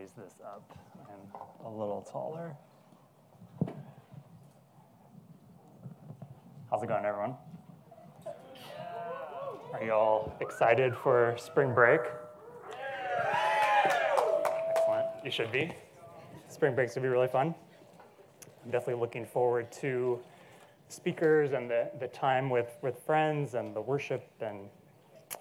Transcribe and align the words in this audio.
raise 0.00 0.12
this 0.12 0.34
up 0.42 0.62
and 1.10 1.66
a 1.66 1.68
little 1.68 2.00
taller. 2.10 2.56
How's 6.70 6.82
it 6.82 6.86
going, 6.86 7.04
everyone? 7.04 7.34
Are 9.74 9.84
you 9.84 9.92
all 9.92 10.34
excited 10.40 10.96
for 10.96 11.36
spring 11.38 11.74
break? 11.74 12.00
Excellent. 14.70 15.06
You 15.22 15.30
should 15.30 15.52
be. 15.52 15.70
Spring 16.48 16.74
break's 16.74 16.94
gonna 16.94 17.06
be 17.06 17.10
really 17.10 17.28
fun. 17.28 17.54
I'm 18.64 18.70
definitely 18.70 19.00
looking 19.00 19.26
forward 19.26 19.70
to 19.72 20.18
speakers 20.88 21.52
and 21.52 21.70
the, 21.70 21.90
the 22.00 22.08
time 22.08 22.48
with, 22.48 22.78
with 22.80 22.98
friends 23.04 23.52
and 23.52 23.76
the 23.76 23.82
worship, 23.82 24.26
and 24.40 24.70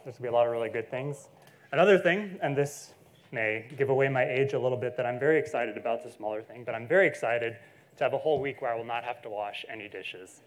there's 0.04 0.18
gonna 0.18 0.24
be 0.24 0.28
a 0.28 0.34
lot 0.34 0.48
of 0.48 0.52
really 0.52 0.70
good 0.70 0.92
things. 0.92 1.30
Another 1.72 1.98
thing, 1.98 2.38
and 2.42 2.58
this 2.58 2.94
may 3.32 3.66
give 3.78 3.90
away 3.90 4.10
my 4.10 4.24
age 4.24 4.54
a 4.54 4.60
little 4.60 4.78
bit, 4.78 4.98
that 4.98 5.06
I'm 5.06 5.20
very 5.20 5.40
excited 5.40 5.78
about, 5.78 6.04
the 6.04 6.12
smaller 6.12 6.42
thing, 6.42 6.64
but 6.64 6.76
I'm 6.76 6.88
very 6.88 7.08
excited 7.08 7.58
to 7.98 8.04
have 8.04 8.14
a 8.14 8.18
whole 8.18 8.40
week 8.40 8.62
where 8.62 8.72
I 8.72 8.76
will 8.76 8.86
not 8.86 9.04
have 9.04 9.22
to 9.24 9.30
wash 9.30 9.66
any 9.70 9.88
dishes. 9.88 10.42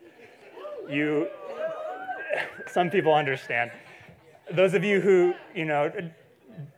You, 0.88 1.28
some 2.66 2.90
people 2.90 3.14
understand. 3.14 3.70
Those 4.50 4.74
of 4.74 4.84
you 4.84 5.00
who, 5.00 5.34
you 5.54 5.64
know, 5.64 5.92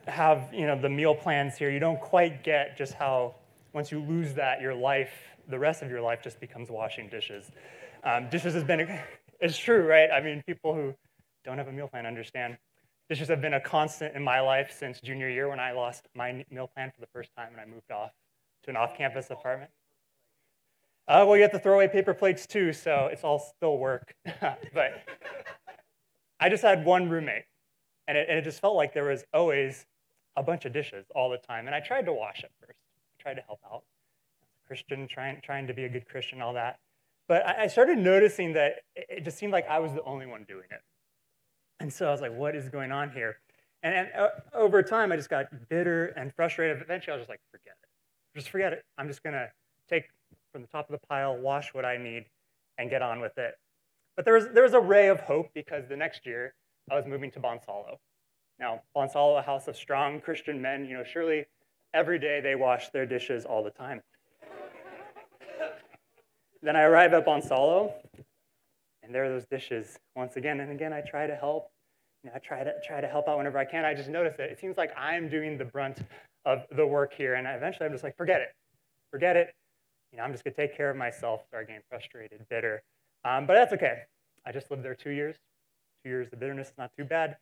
have, 0.07 0.53
you 0.53 0.67
know, 0.67 0.81
the 0.81 0.89
meal 0.89 1.15
plans 1.15 1.57
here, 1.57 1.71
you 1.71 1.81
don't 1.81 2.01
quite 2.01 2.45
get 2.45 2.77
just 2.77 2.95
how, 2.95 3.35
once 3.73 3.91
you 3.91 4.01
lose 4.01 4.35
that, 4.35 4.61
your 4.61 4.75
life, 4.75 5.13
the 5.49 5.59
rest 5.59 5.83
of 5.83 5.91
your 5.91 6.01
life 6.01 6.23
just 6.23 6.41
becomes 6.41 6.71
washing 6.71 7.09
dishes. 7.09 7.51
Um, 8.03 8.29
dishes 8.31 8.55
has 8.55 8.65
been, 8.65 9.01
it's 9.41 9.57
true, 9.57 9.87
right? 9.87 10.11
I 10.11 10.21
mean, 10.21 10.43
people 10.47 10.75
who 10.75 10.95
don't 11.45 11.59
have 11.59 11.69
a 11.69 11.73
meal 11.73 11.89
plan 11.89 12.07
understand. 12.07 12.57
Dishes 13.09 13.29
have 13.29 13.43
been 13.43 13.55
a 13.55 13.61
constant 13.61 14.17
in 14.17 14.23
my 14.23 14.41
life 14.41 14.75
since 14.77 15.01
junior 15.01 15.29
year 15.29 15.49
when 15.49 15.61
I 15.61 15.73
lost 15.73 16.09
my 16.15 16.45
meal 16.51 16.67
plan 16.67 16.91
for 16.95 17.01
the 17.01 17.07
first 17.09 17.31
time 17.37 17.49
and 17.53 17.61
I 17.61 17.67
moved 17.67 17.91
off 17.91 18.13
to 18.65 18.71
an 18.71 18.77
off-campus 18.77 19.31
apartment. 19.31 19.71
Uh, 21.07 21.25
well, 21.27 21.37
you 21.37 21.43
have 21.43 21.53
to 21.53 21.59
throw 21.59 21.75
away 21.75 21.87
paper 21.87 22.15
plates 22.15 22.47
too, 22.47 22.73
so 22.73 23.09
it's 23.13 23.23
all 23.25 23.39
still 23.39 23.77
work. 23.77 24.15
but 24.41 25.05
I 26.41 26.49
just 26.49 26.63
had 26.63 26.87
one 26.87 27.11
roommate, 27.11 27.45
and 28.09 28.17
it, 28.17 28.27
and 28.31 28.39
it 28.39 28.43
just 28.43 28.61
felt 28.61 28.75
like 28.75 28.95
there 28.95 29.05
was 29.05 29.25
always 29.35 29.85
a 30.35 30.43
bunch 30.43 30.65
of 30.65 30.73
dishes 30.73 31.05
all 31.15 31.29
the 31.29 31.37
time. 31.37 31.67
And 31.67 31.75
I 31.75 31.81
tried 31.81 32.07
to 32.07 32.13
wash 32.15 32.43
at 32.43 32.51
first. 32.59 32.79
I 33.19 33.23
tried 33.23 33.35
to 33.35 33.43
help 33.43 33.61
out. 33.71 33.83
Christian, 34.67 35.07
trying, 35.07 35.43
trying 35.43 35.67
to 35.67 35.75
be 35.75 35.85
a 35.85 35.91
good 35.91 36.09
Christian, 36.09 36.41
all 36.41 36.55
that. 36.55 36.79
But 37.29 37.47
I 37.47 37.67
started 37.67 37.99
noticing 37.99 38.55
that 38.55 38.81
it 38.97 39.25
just 39.25 39.39
seemed 39.39 39.53
like 39.53 39.69
I 39.69 39.79
was 39.79 39.93
the 39.93 40.03
only 40.05 40.27
one 40.27 40.45
doing 40.49 40.67
it. 40.71 40.81
And 41.81 41.93
so 41.93 42.09
I 42.09 42.13
was 42.13 42.21
like, 42.21 42.33
what 42.33 42.55
is 42.55 42.69
going 42.69 42.93
on 42.93 43.11
here? 43.11 43.39
And, 43.83 43.95
and 43.95 44.09
uh, 44.19 44.29
over 44.55 44.83
time, 44.83 45.13
I 45.13 45.17
just 45.17 45.29
got 45.29 45.47
bitter 45.69 46.07
and 46.17 46.33
frustrated. 46.35 46.81
Eventually, 46.81 47.13
I 47.13 47.17
was 47.17 47.23
just 47.23 47.31
like, 47.31 47.41
forget 47.51 47.75
it. 47.83 48.39
Just 48.39 48.51
forget 48.51 48.73
it. 48.73 48.85
I'm 48.97 49.09
just 49.09 49.23
going 49.23 49.35
to 49.35 49.51
take 49.89 50.05
from 50.53 50.63
the 50.63 50.69
top 50.69 50.89
of 50.89 50.99
the 50.99 51.07
pile, 51.07 51.37
wash 51.37 51.75
what 51.75 51.85
I 51.85 51.97
need, 51.97 52.25
and 52.79 52.89
get 52.89 53.03
on 53.03 53.21
with 53.21 53.37
it. 53.39 53.55
But 54.17 54.25
there 54.25 54.35
was, 54.35 54.49
there 54.55 54.63
was 54.63 54.75
a 54.75 54.81
ray 54.81 55.09
of 55.09 55.21
hope 55.21 55.51
because 55.55 55.89
the 55.89 55.97
next 55.97 56.25
year, 56.25 56.55
I 56.91 56.95
was 56.95 57.07
moving 57.07 57.31
to 57.33 57.41
Bonsallo. 57.41 57.97
Now, 58.59 58.83
Bonsallo, 58.97 59.39
a 59.39 59.43
house 59.43 59.69
of 59.69 59.77
strong 59.77 60.21
Christian 60.21 60.63
men, 60.63 60.87
you 60.87 60.97
know, 60.97 61.05
surely 61.05 61.47
every 61.93 62.19
day 62.19 62.41
they 62.41 62.55
wash 62.55 62.91
their 62.91 63.07
dishes 63.07 63.45
all 63.45 63.63
the 63.63 63.71
time. 63.71 64.01
Then 66.63 66.77
I 66.77 66.83
arrive 66.85 67.13
at 67.13 67.27
Bonsallo, 67.27 67.93
and 69.05 69.15
there 69.15 69.25
are 69.25 69.29
those 69.29 69.47
dishes 69.47 69.99
once 70.17 70.37
again. 70.37 70.61
And 70.61 70.73
again, 70.73 70.93
I 70.93 71.03
try 71.03 71.27
to 71.27 71.35
help. 71.35 71.71
You 72.23 72.31
know, 72.31 72.37
I 72.37 72.39
try 72.39 72.65
to 72.65 72.73
try 72.87 73.01
to 73.01 73.07
help 73.07 73.29
out 73.29 73.37
whenever 73.37 73.59
I 73.59 73.65
can. 73.65 73.85
I 73.85 73.93
just 73.95 74.09
notice 74.09 74.35
that 74.39 74.49
it 74.51 74.59
seems 74.59 74.77
like 74.77 74.93
I'm 74.97 75.29
doing 75.29 75.59
the 75.59 75.65
brunt 75.65 75.99
of 76.47 76.65
the 76.75 76.87
work 76.87 77.13
here, 77.13 77.35
and 77.35 77.47
eventually 77.47 77.87
I'm 77.87 77.93
just 77.93 78.05
like, 78.05 78.17
forget 78.17 78.41
it, 78.41 78.49
forget 79.11 79.37
it. 79.37 79.55
You 80.11 80.19
know, 80.19 80.25
I'm 80.25 80.33
just 80.33 80.43
gonna 80.43 80.55
take 80.55 80.77
care 80.77 80.91
of 80.91 80.97
myself. 80.97 81.43
Start 81.49 81.67
getting 81.67 81.83
frustrated, 81.91 82.41
bitter, 82.49 82.83
um, 83.25 83.47
but 83.47 83.55
that's 83.55 83.73
okay. 83.75 84.03
I 84.47 84.53
just 84.53 84.71
lived 84.71 84.83
there 84.83 84.95
two 84.95 85.11
years. 85.11 85.37
Two 86.03 86.11
years, 86.11 86.29
the 86.31 86.37
bitterness 86.37 86.69
is 86.69 86.75
not 86.79 86.91
too 86.97 87.05
bad. 87.05 87.37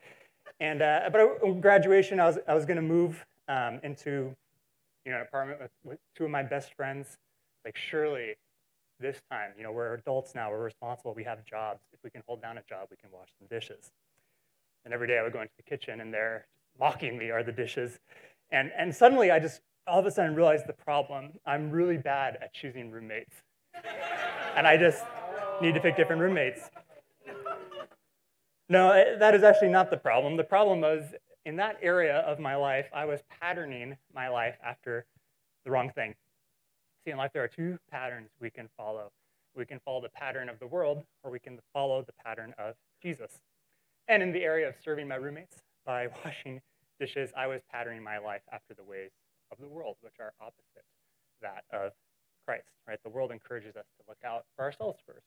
And 0.58 0.82
uh, 0.82 1.10
but 1.12 1.60
graduation, 1.60 2.18
I 2.18 2.26
was 2.26 2.38
I 2.48 2.54
was 2.54 2.64
gonna 2.64 2.82
move 2.82 3.24
um, 3.48 3.78
into 3.84 4.34
you 5.04 5.12
know 5.12 5.18
an 5.18 5.22
apartment 5.22 5.60
with, 5.60 5.70
with 5.84 5.98
two 6.16 6.24
of 6.24 6.30
my 6.30 6.42
best 6.42 6.74
friends. 6.74 7.18
Like 7.64 7.76
surely 7.76 8.34
this 9.02 9.20
time. 9.30 9.50
You 9.56 9.64
know, 9.64 9.72
we're 9.72 9.94
adults 9.94 10.34
now, 10.34 10.50
we're 10.50 10.62
responsible, 10.62 11.12
we 11.14 11.24
have 11.24 11.44
jobs. 11.44 11.82
If 11.92 12.00
we 12.02 12.10
can 12.10 12.22
hold 12.26 12.40
down 12.40 12.56
a 12.56 12.62
job, 12.68 12.88
we 12.90 12.96
can 12.96 13.10
wash 13.12 13.28
some 13.38 13.48
dishes. 13.48 13.92
And 14.84 14.94
every 14.94 15.06
day 15.06 15.18
I 15.18 15.22
would 15.22 15.32
go 15.32 15.42
into 15.42 15.52
the 15.56 15.62
kitchen 15.62 16.00
and 16.00 16.14
there, 16.14 16.46
mocking 16.78 17.18
me, 17.18 17.30
are 17.30 17.42
the 17.42 17.52
dishes. 17.52 17.98
And, 18.50 18.70
and 18.76 18.94
suddenly 18.94 19.30
I 19.30 19.38
just 19.38 19.60
all 19.86 19.98
of 19.98 20.06
a 20.06 20.10
sudden 20.10 20.34
realized 20.34 20.66
the 20.66 20.72
problem. 20.72 21.32
I'm 21.44 21.70
really 21.70 21.96
bad 21.96 22.38
at 22.40 22.54
choosing 22.54 22.90
roommates. 22.90 23.34
and 24.56 24.66
I 24.66 24.76
just 24.76 25.04
need 25.60 25.74
to 25.74 25.80
pick 25.80 25.96
different 25.96 26.22
roommates. 26.22 26.70
No, 28.68 28.90
eh, 28.92 29.16
that 29.18 29.34
is 29.34 29.42
actually 29.42 29.70
not 29.70 29.90
the 29.90 29.96
problem. 29.96 30.36
The 30.36 30.44
problem 30.44 30.80
was 30.80 31.14
in 31.44 31.56
that 31.56 31.78
area 31.82 32.18
of 32.20 32.38
my 32.38 32.54
life, 32.54 32.86
I 32.94 33.04
was 33.04 33.20
patterning 33.40 33.96
my 34.14 34.28
life 34.28 34.56
after 34.64 35.04
the 35.64 35.70
wrong 35.70 35.90
thing. 35.90 36.14
See, 37.04 37.10
in 37.10 37.16
life, 37.16 37.32
there 37.34 37.42
are 37.42 37.48
two 37.48 37.78
patterns 37.90 38.30
we 38.40 38.50
can 38.50 38.68
follow. 38.76 39.10
We 39.56 39.66
can 39.66 39.80
follow 39.84 40.00
the 40.00 40.08
pattern 40.08 40.48
of 40.48 40.60
the 40.60 40.68
world, 40.68 41.04
or 41.24 41.32
we 41.32 41.40
can 41.40 41.58
follow 41.72 42.02
the 42.02 42.12
pattern 42.24 42.54
of 42.58 42.74
Jesus. 43.02 43.40
And 44.06 44.22
in 44.22 44.32
the 44.32 44.44
area 44.44 44.68
of 44.68 44.76
serving 44.84 45.08
my 45.08 45.16
roommates 45.16 45.62
by 45.84 46.08
washing 46.24 46.60
dishes, 47.00 47.32
I 47.36 47.48
was 47.48 47.60
patterning 47.72 48.04
my 48.04 48.18
life 48.18 48.42
after 48.52 48.74
the 48.74 48.84
ways 48.84 49.10
of 49.50 49.58
the 49.58 49.66
world, 49.66 49.96
which 50.00 50.14
are 50.20 50.32
opposite 50.40 50.84
that 51.40 51.64
of 51.72 51.92
Christ. 52.46 52.68
Right? 52.86 52.98
The 53.02 53.10
world 53.10 53.32
encourages 53.32 53.74
us 53.74 53.86
to 53.98 54.04
look 54.08 54.18
out 54.24 54.44
for 54.56 54.64
ourselves 54.64 55.00
first. 55.04 55.26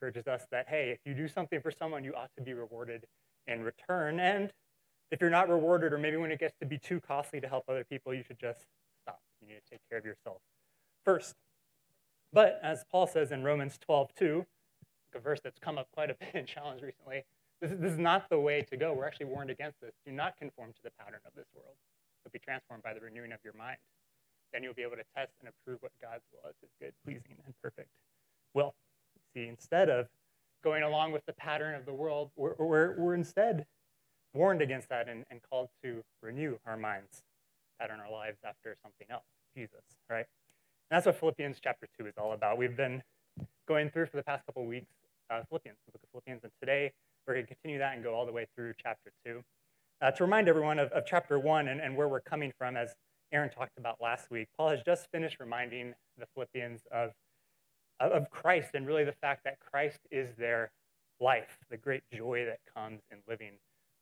Encourages 0.00 0.26
us 0.26 0.46
that, 0.50 0.66
hey, 0.68 0.90
if 0.90 1.00
you 1.04 1.14
do 1.14 1.28
something 1.28 1.60
for 1.60 1.70
someone, 1.70 2.04
you 2.04 2.14
ought 2.14 2.30
to 2.38 2.42
be 2.42 2.54
rewarded 2.54 3.04
in 3.46 3.62
return. 3.62 4.18
And 4.18 4.50
if 5.10 5.20
you're 5.20 5.30
not 5.30 5.50
rewarded, 5.50 5.92
or 5.92 5.98
maybe 5.98 6.16
when 6.16 6.32
it 6.32 6.40
gets 6.40 6.54
to 6.60 6.66
be 6.66 6.78
too 6.78 7.00
costly 7.00 7.40
to 7.42 7.48
help 7.48 7.64
other 7.68 7.84
people, 7.84 8.14
you 8.14 8.22
should 8.22 8.38
just 8.38 8.64
stop. 9.02 9.20
You 9.42 9.48
need 9.48 9.60
to 9.62 9.70
take 9.70 9.80
care 9.90 9.98
of 9.98 10.04
yourself 10.06 10.40
first. 11.06 11.34
But 12.32 12.60
as 12.62 12.84
Paul 12.90 13.06
says 13.06 13.32
in 13.32 13.42
Romans 13.42 13.78
12, 13.78 14.14
2, 14.14 14.46
a 15.14 15.18
verse 15.18 15.40
that's 15.42 15.58
come 15.58 15.78
up 15.78 15.88
quite 15.92 16.10
a 16.10 16.14
bit 16.20 16.34
in 16.34 16.44
challenge 16.44 16.82
recently, 16.82 17.24
this 17.62 17.72
is, 17.72 17.78
this 17.80 17.92
is 17.92 17.98
not 17.98 18.28
the 18.28 18.38
way 18.38 18.60
to 18.68 18.76
go. 18.76 18.92
We're 18.92 19.06
actually 19.06 19.26
warned 19.26 19.48
against 19.48 19.80
this. 19.80 19.92
Do 20.04 20.12
not 20.12 20.36
conform 20.36 20.72
to 20.72 20.82
the 20.84 20.90
pattern 20.98 21.20
of 21.24 21.32
this 21.34 21.46
world, 21.54 21.76
but 22.22 22.32
be 22.32 22.38
transformed 22.38 22.82
by 22.82 22.92
the 22.92 23.00
renewing 23.00 23.32
of 23.32 23.38
your 23.42 23.54
mind. 23.54 23.78
Then 24.52 24.62
you'll 24.62 24.74
be 24.74 24.82
able 24.82 24.96
to 24.96 25.04
test 25.16 25.32
and 25.40 25.48
approve 25.48 25.80
what 25.80 25.92
God's 26.02 26.24
will 26.32 26.50
is, 26.50 26.56
his 26.60 26.70
good, 26.78 26.92
pleasing, 27.04 27.38
and 27.46 27.54
perfect 27.62 27.88
will. 28.52 28.74
See, 29.32 29.46
instead 29.46 29.88
of 29.88 30.08
going 30.62 30.82
along 30.82 31.12
with 31.12 31.24
the 31.24 31.32
pattern 31.32 31.74
of 31.74 31.86
the 31.86 31.94
world, 31.94 32.30
we're, 32.36 32.54
we're, 32.58 32.98
we're 32.98 33.14
instead 33.14 33.66
warned 34.34 34.60
against 34.60 34.90
that 34.90 35.08
and, 35.08 35.24
and 35.30 35.40
called 35.48 35.68
to 35.82 36.02
renew 36.22 36.58
our 36.66 36.76
minds, 36.76 37.22
pattern 37.80 38.00
our 38.00 38.12
lives 38.12 38.38
after 38.44 38.76
something 38.82 39.06
else, 39.10 39.24
Jesus, 39.54 39.82
right? 40.10 40.26
And 40.90 40.96
that's 40.96 41.06
what 41.06 41.18
Philippians 41.18 41.58
chapter 41.62 41.88
2 41.98 42.06
is 42.06 42.14
all 42.16 42.32
about. 42.32 42.58
We've 42.58 42.76
been 42.76 43.02
going 43.66 43.90
through 43.90 44.06
for 44.06 44.16
the 44.16 44.22
past 44.22 44.46
couple 44.46 44.64
weeks 44.66 44.86
uh, 45.30 45.42
Philippians, 45.48 45.76
the 45.86 45.92
book 45.92 46.02
of 46.04 46.10
Philippians, 46.10 46.44
and 46.44 46.52
today 46.60 46.92
we're 47.26 47.34
going 47.34 47.46
to 47.46 47.52
continue 47.52 47.78
that 47.78 47.94
and 47.94 48.04
go 48.04 48.14
all 48.14 48.24
the 48.24 48.32
way 48.32 48.46
through 48.54 48.72
chapter 48.80 49.10
2. 49.26 49.42
Uh, 50.00 50.10
to 50.12 50.22
remind 50.22 50.48
everyone 50.48 50.78
of, 50.78 50.92
of 50.92 51.04
chapter 51.04 51.40
1 51.40 51.66
and, 51.66 51.80
and, 51.80 51.96
where 51.96 52.06
we're 52.06 52.20
coming 52.20 52.52
from, 52.56 52.76
as 52.76 52.94
Aaron 53.32 53.50
talked 53.50 53.76
about 53.78 53.96
last 54.00 54.30
week, 54.30 54.46
Paul 54.56 54.68
has 54.68 54.80
just 54.86 55.10
finished 55.10 55.38
reminding 55.40 55.94
the 56.18 56.26
Philippians 56.34 56.82
of, 56.92 57.10
of 57.98 58.30
Christ 58.30 58.70
and 58.74 58.86
really 58.86 59.02
the 59.02 59.14
fact 59.20 59.42
that 59.42 59.58
Christ 59.58 59.98
is 60.12 60.36
their 60.38 60.70
life, 61.18 61.58
the 61.68 61.76
great 61.76 62.04
joy 62.12 62.44
that 62.44 62.58
comes 62.72 63.00
in 63.10 63.18
living 63.26 63.54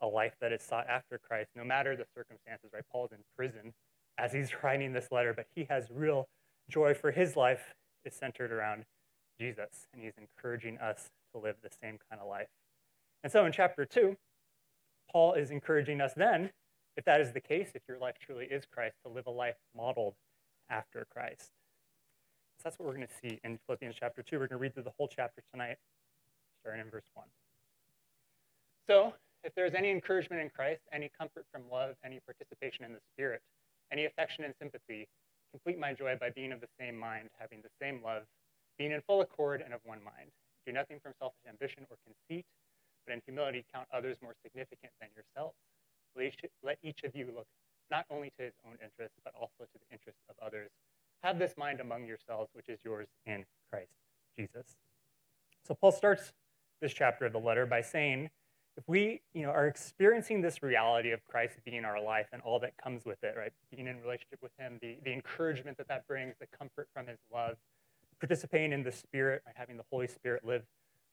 a 0.03 0.07
life 0.07 0.35
that 0.43 0.53
is 0.53 0.63
sought 0.63 0.87
after 0.89 1.19
Christ, 1.19 1.49
no 1.57 1.65
matter 1.65 1.97
the 1.97 2.05
circumstances, 2.15 2.69
right? 2.75 2.83
Paul's 2.93 3.13
in 3.13 3.19
prison 3.35 3.73
as 4.19 4.35
he's 4.35 4.51
writing 4.63 4.93
this 4.93 5.09
letter, 5.11 5.33
but 5.33 5.47
he 5.55 5.67
has 5.71 5.87
real 5.91 6.27
joy 6.69 6.95
for 6.95 7.11
his 7.11 7.37
life 7.37 7.75
is 8.05 8.15
centered 8.15 8.53
around 8.53 8.85
Jesus, 9.41 9.87
and 9.93 10.03
he's 10.03 10.15
encouraging 10.19 10.79
us 10.79 11.11
to 11.33 11.41
live 11.41 11.57
the 11.63 11.71
same 11.83 11.99
kind 12.11 12.21
of 12.21 12.29
life. 12.29 12.49
And 13.23 13.33
so 13.33 13.45
in 13.47 13.53
chapter 13.53 13.85
2, 13.85 14.17
Paul 15.11 15.35
is 15.35 15.51
encouraging 15.51 16.01
us 16.01 16.13
then, 16.17 16.51
if 16.97 17.05
that 17.05 17.21
is 17.21 17.33
the 17.33 17.41
case, 17.41 17.71
if 17.75 17.83
your 17.89 17.99
life 17.99 18.17
truly 18.21 18.47
is 18.47 18.65
Christ, 18.73 18.97
to 19.05 19.13
live 19.13 19.27
a 19.27 19.31
life 19.31 19.57
modeled 19.77 20.15
after 20.71 21.07
Christ. 21.11 21.51
So 22.59 22.63
that's 22.65 22.79
what 22.79 22.87
we're 22.87 22.95
going 22.95 23.09
to 23.09 23.29
see 23.29 23.41
in 23.43 23.59
Philippians 23.67 23.97
chapter 23.99 24.23
2. 24.23 24.37
We're 24.37 24.47
going 24.47 24.59
to 24.59 24.63
read 24.63 24.75
through 24.75 24.85
the 24.85 24.93
whole 24.97 25.09
chapter 25.09 25.43
tonight, 25.53 25.77
starting 26.61 26.83
in 26.83 26.91
verse 26.91 27.05
1. 27.15 27.27
So, 28.89 29.15
if 29.43 29.55
there 29.55 29.67
is 29.67 29.75
any 29.75 29.91
encouragement 29.91 30.41
in 30.41 30.51
Christ, 30.51 30.81
any 30.93 31.11
comfort 31.19 31.45
from 31.53 31.63
love, 31.71 31.97
any 32.05 32.21
participation 32.25 32.85
in 32.85 32.93
the 32.93 33.01
Spirit, 33.13 33.43
any 33.93 34.07
affection 34.07 34.45
and 34.45 34.55
sympathy, 34.59 35.09
Complete 35.55 35.79
my 35.79 35.93
joy 35.93 36.17
by 36.19 36.31
being 36.31 36.51
of 36.51 36.61
the 36.61 36.67
same 36.81 36.99
mind, 36.99 37.31
having 37.39 37.63
the 37.63 37.71
same 37.81 38.03
love, 38.03 38.25
being 38.77 38.91
in 38.91 39.01
full 39.03 39.21
accord 39.21 39.63
and 39.65 39.73
of 39.73 39.79
one 39.85 40.03
mind. 40.03 40.35
Do 40.67 40.73
nothing 40.73 40.99
from 41.01 41.13
selfish 41.17 41.47
ambition 41.49 41.87
or 41.89 41.97
conceit, 42.05 42.45
but 43.07 43.15
in 43.15 43.23
humility 43.25 43.65
count 43.73 43.87
others 43.95 44.17
more 44.21 44.35
significant 44.43 44.93
than 45.01 45.11
yourselves. 45.15 45.55
Let 46.65 46.79
each 46.83 47.05
of 47.05 47.15
you 47.15 47.27
look 47.35 47.47
not 47.89 48.05
only 48.11 48.33
to 48.37 48.45
his 48.45 48.55
own 48.67 48.79
interests, 48.83 49.17
but 49.23 49.33
also 49.39 49.63
to 49.63 49.79
the 49.79 49.93
interests 49.93 50.23
of 50.29 50.35
others. 50.45 50.71
Have 51.23 51.39
this 51.39 51.55
mind 51.57 51.79
among 51.79 52.05
yourselves, 52.05 52.51
which 52.53 52.69
is 52.69 52.81
yours 52.85 53.07
in 53.25 53.45
Christ 53.71 53.95
Jesus. 54.37 54.77
So 55.63 55.75
Paul 55.75 55.93
starts 55.93 56.33
this 56.81 56.93
chapter 56.93 57.27
of 57.27 57.33
the 57.33 57.39
letter 57.39 57.65
by 57.65 57.81
saying, 57.81 58.31
if 58.77 58.85
we 58.89 59.21
you 59.35 59.43
know, 59.43 59.51
are 59.51 59.67
experiencing 59.67 60.41
this 60.41 60.63
reality 60.63 61.13
of 61.13 61.25
Christ 61.25 61.59
being 61.65 61.85
our 61.85 62.03
life 62.03 62.27
and 62.33 62.43
all 62.43 62.59
that 62.61 62.77
comes 62.77 63.05
with 63.05 63.23
it, 63.23 63.35
right? 63.37 63.53
Being 63.71 63.87
in 63.87 64.01
relationship 64.01 64.41
with 64.43 64.53
Him, 64.59 64.79
the, 64.83 64.97
the 65.05 65.13
encouragement 65.13 65.79
that 65.79 65.89
that 65.89 66.07
brings, 66.07 66.35
the 66.41 66.47
comfort 66.59 66.89
from 66.93 67.07
His 67.07 67.19
love, 67.33 67.57
participating 68.19 68.73
in 68.73 68.83
the 68.83 68.93
Spirit, 68.93 69.43
right? 69.47 69.55
having 69.57 69.77
the 69.77 69.85
Holy 69.91 70.09
Spirit 70.09 70.45
live 70.45 70.63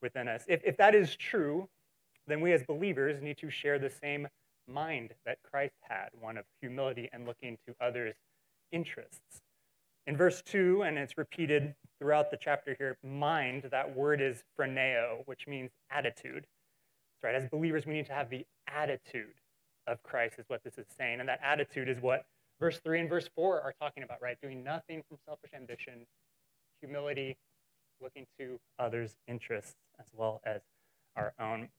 within 0.02 0.28
us. 0.28 0.44
If, 0.48 0.62
if 0.66 0.78
that 0.78 0.96
is 0.96 1.16
true, 1.16 1.68
then 2.28 2.42
we 2.42 2.54
as 2.54 2.64
believers 2.64 3.22
need 3.22 3.38
to 3.38 3.50
share 3.50 3.78
the 3.78 3.90
same 3.90 4.28
mind 4.68 5.14
that 5.26 5.38
Christ 5.50 5.76
had 5.82 6.10
one 6.20 6.38
of 6.38 6.46
humility 6.62 7.10
and 7.14 7.26
looking 7.26 7.58
to 7.68 7.76
others' 7.82 8.16
interests. 8.72 9.42
In 10.08 10.18
verse 10.18 10.42
2, 10.42 10.84
and 10.84 10.98
it's 10.98 11.18
repeated 11.18 11.76
throughout 12.00 12.32
the 12.32 12.38
chapter 12.38 12.76
here, 12.78 12.98
mind, 13.04 13.68
that 13.72 13.96
word 13.96 14.20
is 14.20 14.44
phroneo, 14.58 15.22
which 15.26 15.48
means 15.48 15.70
attitude. 15.92 16.48
Right. 17.24 17.36
As 17.36 17.48
believers, 17.48 17.86
we 17.86 17.94
need 17.94 18.08
to 18.08 18.14
have 18.14 18.30
the 18.30 18.46
attitude 18.68 19.34
of 19.88 20.02
Christ, 20.04 20.36
is 20.40 20.46
what 20.48 20.64
this 20.64 20.78
is 20.78 20.86
saying. 20.98 21.20
And 21.20 21.30
that 21.30 21.40
attitude 21.44 21.88
is 21.88 22.02
what 22.02 22.26
verse 22.60 22.80
3 22.84 23.02
and 23.02 23.10
verse 23.10 23.30
4 23.36 23.62
are 23.62 23.74
talking 23.80 24.04
about, 24.04 24.22
right? 24.22 24.38
Doing 24.42 24.64
nothing 24.64 25.04
from 25.08 25.18
selfish 25.26 25.52
ambition, 25.56 26.06
humility, 26.82 27.38
looking 28.02 28.26
to 28.40 28.60
others' 28.80 29.16
interests 29.28 29.76
as 30.00 30.06
well 30.14 30.42
as 30.46 30.62
our 31.16 31.34
own. 31.40 31.70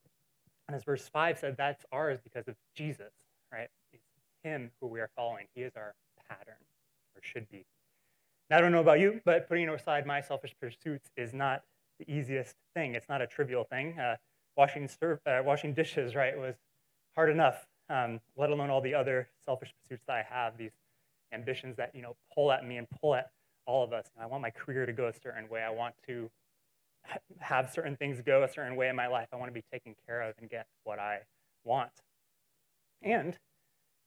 And 0.68 0.76
as 0.76 0.84
verse 0.84 1.08
5 1.12 1.38
said, 1.38 1.56
that's 1.56 1.84
ours 1.92 2.18
because 2.22 2.46
of 2.48 2.54
Jesus, 2.76 3.12
right? 3.52 3.68
It's 3.92 4.02
Him 4.44 4.70
who 4.80 4.86
we 4.86 5.00
are 5.00 5.10
following. 5.16 5.46
He 5.54 5.62
is 5.62 5.72
our 5.76 5.94
pattern, 6.28 6.54
or 7.16 7.22
should 7.22 7.48
be. 7.48 7.64
Now, 8.50 8.58
I 8.58 8.60
don't 8.60 8.72
know 8.72 8.80
about 8.80 9.00
you, 9.00 9.20
but 9.24 9.48
putting 9.48 9.68
aside 9.68 10.06
my 10.06 10.20
selfish 10.20 10.54
pursuits 10.60 11.10
is 11.16 11.32
not 11.32 11.62
the 11.98 12.12
easiest 12.12 12.54
thing. 12.74 12.94
It's 12.94 13.08
not 13.08 13.22
a 13.22 13.26
trivial 13.26 13.64
thing. 13.64 13.98
Uh, 13.98 14.16
washing, 14.56 14.88
uh, 15.02 15.40
washing 15.44 15.74
dishes, 15.74 16.14
right, 16.14 16.36
was 16.36 16.54
hard 17.14 17.30
enough, 17.30 17.66
um, 17.88 18.20
let 18.36 18.50
alone 18.50 18.70
all 18.70 18.80
the 18.80 18.94
other 18.94 19.28
selfish 19.44 19.72
pursuits 19.82 20.04
that 20.06 20.16
I 20.16 20.22
have, 20.28 20.56
these 20.56 20.72
ambitions 21.32 21.76
that, 21.76 21.94
you 21.94 22.02
know, 22.02 22.16
pull 22.34 22.52
at 22.52 22.66
me 22.66 22.76
and 22.76 22.86
pull 23.00 23.14
at 23.14 23.30
all 23.66 23.84
of 23.84 23.92
us. 23.92 24.06
I 24.20 24.26
want 24.26 24.42
my 24.42 24.50
career 24.50 24.86
to 24.86 24.92
go 24.92 25.08
a 25.08 25.12
certain 25.12 25.48
way. 25.48 25.62
I 25.62 25.70
want 25.70 25.94
to 26.06 26.30
have 27.40 27.70
certain 27.70 27.96
things 27.96 28.20
go 28.24 28.42
a 28.42 28.48
certain 28.48 28.76
way 28.76 28.88
in 28.88 28.96
my 28.96 29.06
life. 29.06 29.28
I 29.32 29.36
want 29.36 29.48
to 29.48 29.54
be 29.54 29.64
taken 29.72 29.94
care 30.06 30.22
of 30.22 30.34
and 30.40 30.48
get 30.48 30.66
what 30.84 30.98
I 30.98 31.20
want. 31.64 31.90
And 33.02 33.36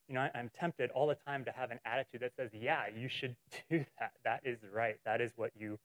you 0.07 0.13
know, 0.13 0.29
I'm 0.35 0.51
tempted 0.59 0.91
all 0.91 1.07
the 1.07 1.17
time 1.27 1.45
to 1.45 1.51
have 1.51 1.71
an 1.71 1.79
attitude 1.83 2.21
that 2.21 2.33
says, 2.37 2.51
yeah, 2.53 2.83
you 2.95 3.09
should 3.09 3.35
do 3.69 3.85
that. 3.99 4.11
That 4.23 4.41
is 4.43 4.59
right. 4.71 4.97
That 5.05 5.21
is 5.21 5.31
what 5.35 5.51
you 5.57 5.79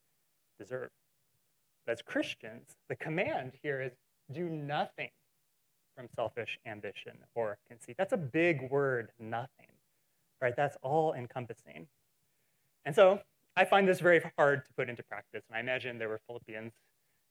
deserve. 0.58 0.90
But 1.86 1.92
as 1.92 2.02
Christians, 2.02 2.76
the 2.88 2.96
command 2.96 3.52
here 3.62 3.80
is 3.80 3.92
do 4.32 4.48
nothing 4.48 5.10
from 5.96 6.08
selfish 6.14 6.58
ambition 6.66 7.12
or 7.34 7.58
conceit. 7.68 7.96
That's 7.98 8.12
a 8.12 8.18
big 8.18 8.70
word, 8.70 9.10
nothing, 9.18 9.66
right? 10.40 10.54
That's 10.56 10.76
all 10.82 11.12
encompassing. 11.14 11.86
And 12.84 12.94
so 12.94 13.20
I 13.56 13.64
find 13.64 13.86
this 13.86 14.00
very 14.00 14.22
hard 14.38 14.64
to 14.64 14.72
put 14.76 14.88
into 14.88 15.02
practice. 15.02 15.42
And 15.48 15.56
I 15.56 15.60
imagine 15.60 15.98
there 15.98 16.08
were 16.08 16.20
Philippians 16.26 16.72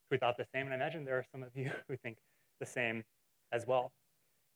who 0.09 0.17
thought 0.17 0.37
the 0.37 0.45
same. 0.53 0.65
And 0.65 0.73
I 0.73 0.75
imagine 0.75 1.05
there 1.05 1.17
are 1.17 1.25
some 1.31 1.43
of 1.43 1.49
you 1.55 1.71
who 1.87 1.97
think 1.97 2.17
the 2.59 2.65
same 2.65 3.03
as 3.51 3.65
well. 3.65 3.91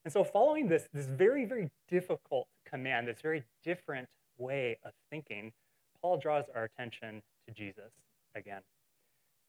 And 0.06 0.12
so, 0.12 0.24
following 0.24 0.68
this, 0.68 0.89
this 0.94 1.06
very, 1.06 1.46
very 1.46 1.69
difficult 1.88 2.48
command, 2.69 3.07
this 3.07 3.22
very 3.22 3.44
different 3.63 4.10
way 4.38 4.78
of 4.84 4.92
thinking, 5.10 5.54
Paul 6.01 6.18
draws 6.18 6.46
our 6.54 6.66
attention 6.66 7.22
to 7.48 7.54
Jesus 7.54 7.92
again. 8.36 8.62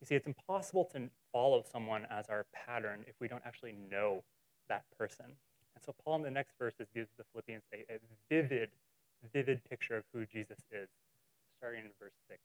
You 0.01 0.07
see, 0.07 0.15
it's 0.15 0.27
impossible 0.27 0.85
to 0.93 1.09
follow 1.33 1.65
someone 1.71 2.07
as 2.11 2.27
our 2.29 2.47
pattern 2.53 3.05
if 3.07 3.15
we 3.21 3.29
don't 3.29 3.43
actually 3.47 3.75
know 3.91 4.23
that 4.69 4.85
person. 4.99 5.27
And 5.27 5.85
so, 5.85 5.95
Paul 6.05 6.17
in 6.17 6.23
the 6.23 6.31
next 6.31 6.53
verses 6.59 6.87
gives 6.95 7.09
the 7.17 7.25
Philippians 7.33 7.63
a, 7.73 7.95
a 7.95 7.99
vivid, 8.31 8.71
vivid 9.33 9.61
picture 9.69 9.97
of 9.97 10.05
who 10.13 10.27
Jesus 10.27 10.59
is, 10.71 10.89
starting 11.59 11.85
in 11.85 11.91
verse 12.01 12.13
6. 12.29 12.41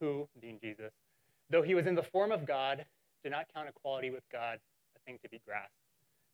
Who, 0.00 0.28
being 0.40 0.58
Jesus, 0.60 0.92
though 1.50 1.62
he 1.62 1.74
was 1.74 1.86
in 1.86 1.94
the 1.94 2.02
form 2.02 2.32
of 2.32 2.46
God, 2.46 2.84
did 3.22 3.30
not 3.30 3.46
count 3.54 3.68
equality 3.68 4.10
with 4.10 4.24
God 4.30 4.58
a 4.96 4.98
thing 5.06 5.18
to 5.22 5.28
be 5.28 5.40
grasped 5.46 5.72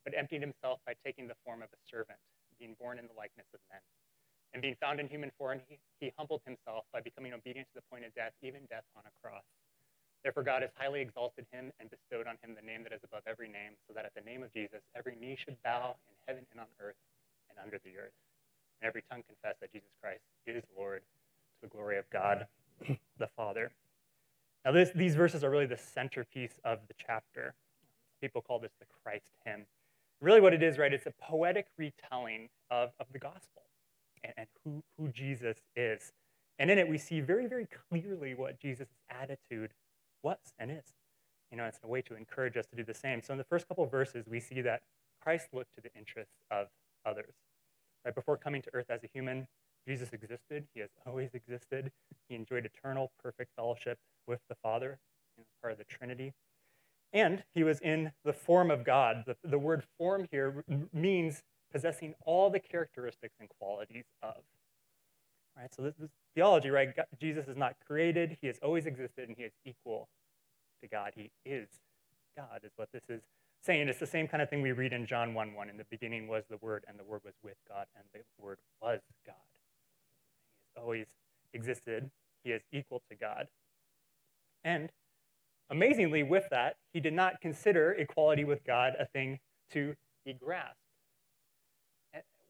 but 0.04 0.14
emptied 0.16 0.40
himself 0.40 0.80
by 0.86 0.94
taking 1.04 1.28
the 1.28 1.36
form 1.44 1.62
of 1.62 1.68
a 1.72 1.80
servant, 1.88 2.18
being 2.58 2.76
born 2.80 2.98
in 2.98 3.06
the 3.06 3.16
likeness 3.16 3.46
of 3.52 3.60
men. 3.70 3.80
And 4.52 4.62
being 4.62 4.74
found 4.80 4.98
in 4.98 5.06
human 5.06 5.30
form, 5.38 5.60
he, 5.68 5.78
he 6.00 6.12
humbled 6.18 6.42
himself 6.44 6.84
by 6.92 7.00
becoming 7.00 7.32
obedient 7.32 7.68
to 7.70 7.74
the 7.78 7.86
point 7.90 8.04
of 8.04 8.14
death, 8.14 8.32
even 8.42 8.66
death 8.68 8.84
on 8.96 9.04
a 9.06 9.12
cross. 9.22 9.39
Therefore, 10.22 10.42
God 10.42 10.62
has 10.62 10.70
highly 10.76 11.00
exalted 11.00 11.46
him 11.50 11.72
and 11.80 11.88
bestowed 11.90 12.26
on 12.26 12.36
him 12.42 12.54
the 12.54 12.66
name 12.66 12.82
that 12.84 12.92
is 12.92 13.00
above 13.04 13.22
every 13.26 13.48
name, 13.48 13.72
so 13.88 13.94
that 13.94 14.04
at 14.04 14.14
the 14.14 14.20
name 14.20 14.42
of 14.42 14.52
Jesus, 14.52 14.80
every 14.94 15.16
knee 15.20 15.36
should 15.36 15.56
bow 15.62 15.96
in 16.08 16.14
heaven 16.28 16.44
and 16.52 16.60
on 16.60 16.66
earth 16.80 17.00
and 17.48 17.58
under 17.62 17.78
the 17.84 17.96
earth, 17.96 18.12
and 18.80 18.88
every 18.88 19.02
tongue 19.10 19.22
confess 19.26 19.56
that 19.60 19.72
Jesus 19.72 19.90
Christ 20.02 20.22
is 20.46 20.62
Lord 20.76 21.00
to 21.00 21.68
the 21.68 21.68
glory 21.68 21.98
of 21.98 22.08
God 22.10 22.46
the 23.18 23.28
Father. 23.36 23.72
Now, 24.64 24.72
this, 24.72 24.90
these 24.94 25.14
verses 25.14 25.42
are 25.42 25.50
really 25.50 25.66
the 25.66 25.78
centerpiece 25.78 26.60
of 26.64 26.80
the 26.88 26.94
chapter. 26.94 27.54
People 28.20 28.42
call 28.42 28.58
this 28.58 28.72
the 28.78 28.86
Christ 29.02 29.24
hymn 29.44 29.64
really 30.20 30.40
what 30.40 30.52
it 30.52 30.62
is, 30.62 30.78
right? 30.78 30.92
It's 30.92 31.06
a 31.06 31.14
poetic 31.20 31.66
retelling 31.76 32.48
of, 32.70 32.90
of 33.00 33.06
the 33.12 33.18
gospel 33.18 33.62
and, 34.22 34.32
and 34.36 34.46
who, 34.64 34.82
who 34.98 35.08
Jesus 35.08 35.56
is. 35.74 36.12
And 36.58 36.70
in 36.70 36.78
it, 36.78 36.88
we 36.88 36.98
see 36.98 37.20
very, 37.20 37.46
very 37.46 37.66
clearly 37.88 38.34
what 38.34 38.60
Jesus' 38.60 38.88
attitude 39.08 39.70
was 40.22 40.38
and 40.58 40.70
is. 40.70 40.94
You 41.50 41.56
know, 41.56 41.64
it's 41.64 41.80
a 41.82 41.88
way 41.88 42.02
to 42.02 42.14
encourage 42.14 42.56
us 42.56 42.66
to 42.66 42.76
do 42.76 42.84
the 42.84 42.94
same. 42.94 43.22
So 43.22 43.32
in 43.32 43.38
the 43.38 43.44
first 43.44 43.66
couple 43.66 43.84
verses, 43.86 44.26
we 44.28 44.40
see 44.40 44.60
that 44.62 44.82
Christ 45.20 45.48
looked 45.52 45.74
to 45.74 45.80
the 45.80 45.90
interests 45.96 46.34
of 46.50 46.68
others. 47.04 47.34
Right 48.04 48.14
before 48.14 48.36
coming 48.36 48.62
to 48.62 48.70
earth 48.72 48.86
as 48.88 49.02
a 49.02 49.08
human, 49.12 49.48
Jesus 49.86 50.12
existed. 50.12 50.66
He 50.74 50.80
has 50.80 50.90
always 51.06 51.30
existed. 51.34 51.90
He 52.28 52.34
enjoyed 52.34 52.64
eternal, 52.64 53.12
perfect 53.22 53.50
fellowship 53.56 53.98
with 54.26 54.40
the 54.48 54.54
Father 54.62 54.98
as 55.38 55.46
part 55.60 55.72
of 55.72 55.78
the 55.78 55.84
Trinity. 55.84 56.32
And 57.12 57.42
he 57.54 57.64
was 57.64 57.80
in 57.80 58.12
the 58.24 58.32
form 58.32 58.70
of 58.70 58.84
God. 58.84 59.24
The, 59.26 59.36
the 59.42 59.58
word 59.58 59.82
form 59.98 60.28
here 60.30 60.64
means 60.92 61.42
possessing 61.72 62.14
all 62.24 62.50
the 62.50 62.60
characteristics 62.60 63.34
and 63.40 63.48
qualities 63.48 64.04
of. 64.22 64.36
Right? 65.56 65.74
So 65.74 65.82
this, 65.82 65.94
this 65.98 66.10
theology, 66.34 66.70
right? 66.70 66.94
God, 66.94 67.06
Jesus 67.20 67.48
is 67.48 67.56
not 67.56 67.74
created, 67.86 68.36
he 68.40 68.46
has 68.46 68.58
always 68.62 68.86
existed, 68.86 69.28
and 69.28 69.36
he 69.36 69.44
is 69.44 69.52
equal 69.64 70.08
to 70.82 70.88
God. 70.88 71.12
He 71.14 71.30
is 71.44 71.68
God, 72.36 72.60
is 72.64 72.72
what 72.76 72.88
this 72.92 73.02
is 73.08 73.22
saying. 73.62 73.88
It's 73.88 73.98
the 73.98 74.06
same 74.06 74.28
kind 74.28 74.42
of 74.42 74.48
thing 74.48 74.62
we 74.62 74.72
read 74.72 74.92
in 74.92 75.06
John 75.06 75.34
1 75.34 75.54
1. 75.54 75.68
In 75.68 75.76
the 75.76 75.86
beginning 75.90 76.28
was 76.28 76.44
the 76.48 76.58
Word, 76.58 76.84
and 76.88 76.98
the 76.98 77.04
Word 77.04 77.20
was 77.24 77.34
with 77.42 77.56
God, 77.68 77.86
and 77.96 78.04
the 78.12 78.20
Word 78.42 78.58
was 78.80 79.00
God. 79.26 79.34
He 80.74 80.80
has 80.80 80.84
always 80.84 81.06
existed, 81.52 82.10
he 82.44 82.52
is 82.52 82.62
equal 82.72 83.02
to 83.10 83.16
God. 83.16 83.48
And 84.64 84.90
Amazingly, 85.70 86.24
with 86.24 86.48
that, 86.50 86.76
he 86.92 86.98
did 86.98 87.12
not 87.12 87.40
consider 87.40 87.92
equality 87.92 88.44
with 88.44 88.64
God 88.64 88.94
a 88.98 89.06
thing 89.06 89.38
to 89.72 89.94
be 90.24 90.32
grasped. 90.32 90.79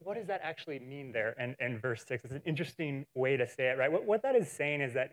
And 0.00 0.06
what 0.06 0.16
does 0.16 0.26
that 0.28 0.40
actually 0.42 0.78
mean 0.78 1.12
there 1.12 1.34
in, 1.38 1.54
in 1.60 1.78
verse 1.78 2.04
6? 2.06 2.24
It's 2.24 2.32
an 2.32 2.42
interesting 2.46 3.06
way 3.14 3.36
to 3.36 3.46
say 3.46 3.68
it, 3.68 3.78
right? 3.78 3.92
What, 3.92 4.06
what 4.06 4.22
that 4.22 4.34
is 4.34 4.50
saying 4.50 4.80
is 4.80 4.94
that 4.94 5.12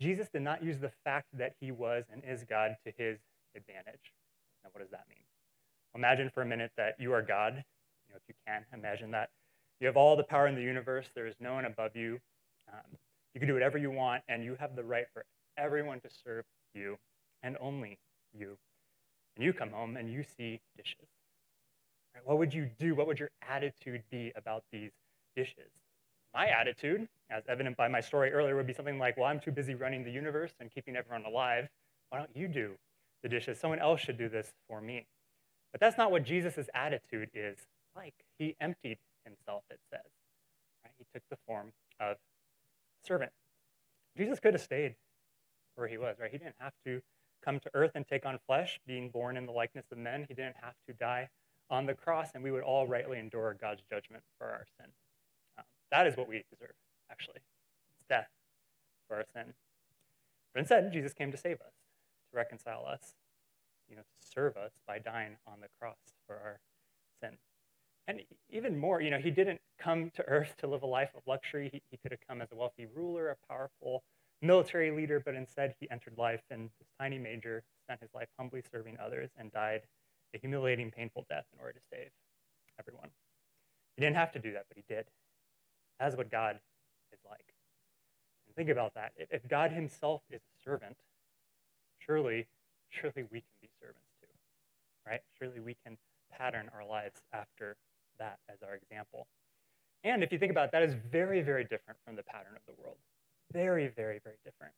Jesus 0.00 0.28
did 0.32 0.42
not 0.42 0.62
use 0.62 0.78
the 0.78 0.92
fact 1.04 1.26
that 1.36 1.54
he 1.60 1.72
was 1.72 2.04
and 2.12 2.22
is 2.24 2.44
God 2.44 2.76
to 2.84 2.92
his 2.96 3.18
advantage. 3.56 4.12
Now, 4.62 4.70
what 4.72 4.80
does 4.80 4.90
that 4.90 5.04
mean? 5.08 5.18
Imagine 5.94 6.30
for 6.30 6.42
a 6.42 6.46
minute 6.46 6.72
that 6.76 6.94
you 6.98 7.12
are 7.12 7.22
God. 7.22 7.54
You 7.54 8.12
know, 8.12 8.16
if 8.16 8.22
you 8.28 8.34
can, 8.46 8.64
imagine 8.72 9.10
that. 9.12 9.30
You 9.80 9.86
have 9.88 9.96
all 9.96 10.16
the 10.16 10.24
power 10.24 10.46
in 10.46 10.54
the 10.54 10.62
universe. 10.62 11.06
There 11.14 11.26
is 11.26 11.34
no 11.40 11.54
one 11.54 11.64
above 11.64 11.96
you. 11.96 12.20
Um, 12.72 12.98
you 13.34 13.40
can 13.40 13.48
do 13.48 13.54
whatever 13.54 13.78
you 13.78 13.90
want, 13.90 14.22
and 14.28 14.44
you 14.44 14.56
have 14.58 14.76
the 14.76 14.84
right 14.84 15.06
for 15.12 15.24
everyone 15.58 16.00
to 16.00 16.08
serve 16.24 16.44
you 16.74 16.96
and 17.42 17.56
only 17.60 17.98
you. 18.32 18.56
And 19.36 19.44
you 19.44 19.52
come 19.52 19.70
home 19.70 19.96
and 19.96 20.10
you 20.10 20.24
see 20.36 20.60
dishes. 20.76 21.08
Right? 22.14 22.26
What 22.26 22.38
would 22.38 22.54
you 22.54 22.70
do? 22.78 22.94
What 22.94 23.06
would 23.06 23.18
your 23.18 23.30
attitude 23.48 24.02
be 24.10 24.32
about 24.36 24.64
these 24.72 24.92
dishes? 25.36 25.70
My 26.32 26.48
attitude, 26.48 27.08
as 27.30 27.44
evident 27.48 27.76
by 27.76 27.88
my 27.88 28.00
story 28.00 28.32
earlier, 28.32 28.56
would 28.56 28.66
be 28.66 28.72
something 28.72 28.98
like, 28.98 29.16
well, 29.16 29.26
I'm 29.26 29.40
too 29.40 29.52
busy 29.52 29.74
running 29.74 30.04
the 30.04 30.10
universe 30.10 30.52
and 30.60 30.70
keeping 30.70 30.96
everyone 30.96 31.24
alive. 31.24 31.68
Why 32.10 32.18
don't 32.18 32.30
you 32.34 32.48
do 32.48 32.72
the 33.22 33.28
dishes? 33.28 33.58
Someone 33.58 33.78
else 33.78 34.00
should 34.00 34.18
do 34.18 34.28
this 34.28 34.52
for 34.68 34.80
me. 34.80 35.06
But 35.72 35.80
that's 35.80 35.96
not 35.96 36.10
what 36.10 36.24
Jesus' 36.24 36.68
attitude 36.74 37.30
is 37.34 37.58
like. 37.96 38.14
He 38.38 38.56
emptied 38.60 38.98
himself, 39.24 39.62
it 39.70 39.78
says. 39.90 40.00
Right? 40.84 40.92
He 40.98 41.04
took 41.12 41.22
the 41.30 41.36
form 41.46 41.72
of 42.00 42.16
servant. 43.04 43.32
Jesus 44.16 44.40
could 44.40 44.54
have 44.54 44.62
stayed 44.62 44.94
where 45.76 45.88
he 45.88 45.98
was, 45.98 46.16
right? 46.20 46.30
He 46.30 46.38
didn't 46.38 46.54
have 46.58 46.72
to 46.84 47.00
come 47.44 47.60
to 47.60 47.70
earth 47.74 47.92
and 47.94 48.06
take 48.06 48.24
on 48.24 48.38
flesh, 48.46 48.80
being 48.86 49.10
born 49.10 49.36
in 49.36 49.46
the 49.46 49.52
likeness 49.52 49.84
of 49.90 49.98
men. 49.98 50.26
He 50.28 50.34
didn't 50.34 50.56
have 50.62 50.74
to 50.88 50.94
die 50.94 51.28
on 51.74 51.86
the 51.86 51.94
cross, 51.94 52.30
and 52.34 52.42
we 52.42 52.52
would 52.52 52.62
all 52.62 52.86
rightly 52.86 53.18
endure 53.18 53.56
God's 53.60 53.82
judgment 53.90 54.22
for 54.38 54.46
our 54.46 54.66
sin. 54.78 54.86
Um, 55.58 55.64
that 55.90 56.06
is 56.06 56.16
what 56.16 56.28
we 56.28 56.44
deserve, 56.50 56.76
actually. 57.10 57.40
It's 57.98 58.08
death 58.08 58.28
for 59.08 59.16
our 59.16 59.24
sin. 59.34 59.52
But 60.52 60.60
instead, 60.60 60.92
Jesus 60.92 61.12
came 61.12 61.32
to 61.32 61.36
save 61.36 61.60
us, 61.60 61.74
to 62.30 62.36
reconcile 62.36 62.86
us, 62.86 63.14
you 63.88 63.96
know, 63.96 64.02
to 64.02 64.26
serve 64.34 64.56
us 64.56 64.70
by 64.86 64.98
dying 64.98 65.36
on 65.46 65.60
the 65.60 65.68
cross 65.80 65.98
for 66.26 66.36
our 66.36 66.60
sin. 67.20 67.36
And 68.06 68.20
even 68.50 68.78
more, 68.78 69.00
you 69.00 69.10
know, 69.10 69.18
he 69.18 69.30
didn't 69.30 69.60
come 69.78 70.10
to 70.14 70.22
earth 70.28 70.54
to 70.58 70.66
live 70.66 70.82
a 70.82 70.86
life 70.86 71.10
of 71.16 71.22
luxury. 71.26 71.70
He, 71.72 71.82
he 71.90 71.96
could 71.96 72.12
have 72.12 72.20
come 72.28 72.40
as 72.40 72.52
a 72.52 72.56
wealthy 72.56 72.86
ruler, 72.94 73.30
a 73.30 73.52
powerful 73.52 74.04
military 74.42 74.90
leader, 74.90 75.20
but 75.24 75.34
instead 75.34 75.74
he 75.80 75.90
entered 75.90 76.14
life 76.16 76.42
in 76.50 76.70
this 76.78 76.88
tiny 77.00 77.18
manger, 77.18 77.64
spent 77.84 78.00
his 78.00 78.10
life 78.14 78.28
humbly 78.38 78.62
serving 78.70 78.96
others, 79.04 79.30
and 79.38 79.50
died 79.50 79.80
a 80.34 80.38
humiliating, 80.38 80.90
painful 80.90 81.24
death 81.28 81.44
in 81.52 81.60
order 81.60 81.72
to 81.72 81.80
save 81.90 82.10
everyone. 82.78 83.10
He 83.96 84.02
didn't 84.02 84.16
have 84.16 84.32
to 84.32 84.38
do 84.38 84.52
that, 84.52 84.64
but 84.68 84.76
he 84.76 84.84
did. 84.88 85.06
That's 86.00 86.16
what 86.16 86.30
God 86.30 86.58
is 87.12 87.20
like. 87.28 87.54
And 88.46 88.56
think 88.56 88.68
about 88.68 88.94
that. 88.94 89.12
If 89.16 89.46
God 89.48 89.70
himself 89.70 90.22
is 90.30 90.40
a 90.40 90.64
servant, 90.64 90.96
surely, 91.98 92.48
surely 92.90 93.24
we 93.30 93.40
can 93.40 93.56
be 93.62 93.68
servants 93.80 94.10
too, 94.20 94.26
right? 95.06 95.20
Surely 95.38 95.60
we 95.60 95.76
can 95.84 95.96
pattern 96.36 96.68
our 96.74 96.84
lives 96.84 97.22
after 97.32 97.76
that 98.18 98.38
as 98.48 98.58
our 98.62 98.74
example. 98.74 99.26
And 100.02 100.22
if 100.22 100.32
you 100.32 100.38
think 100.38 100.50
about 100.50 100.66
it, 100.66 100.72
that 100.72 100.82
is 100.82 100.94
very, 101.10 101.40
very 101.40 101.62
different 101.62 101.98
from 102.04 102.16
the 102.16 102.22
pattern 102.24 102.52
of 102.56 102.62
the 102.66 102.80
world. 102.82 102.96
Very, 103.52 103.88
very, 103.88 104.20
very 104.22 104.36
different, 104.44 104.74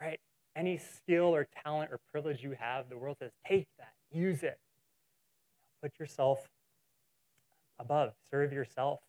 right? 0.00 0.18
Any 0.56 0.78
skill 0.78 1.34
or 1.34 1.46
talent 1.64 1.92
or 1.92 2.00
privilege 2.10 2.42
you 2.42 2.56
have, 2.58 2.88
the 2.88 2.96
world 2.96 3.18
says, 3.20 3.30
take 3.46 3.66
that, 3.78 3.92
use 4.10 4.42
it. 4.42 4.58
Put 5.82 5.98
yourself 5.98 6.48
above, 7.78 8.14
serve 8.30 8.52
yourself 8.52 9.00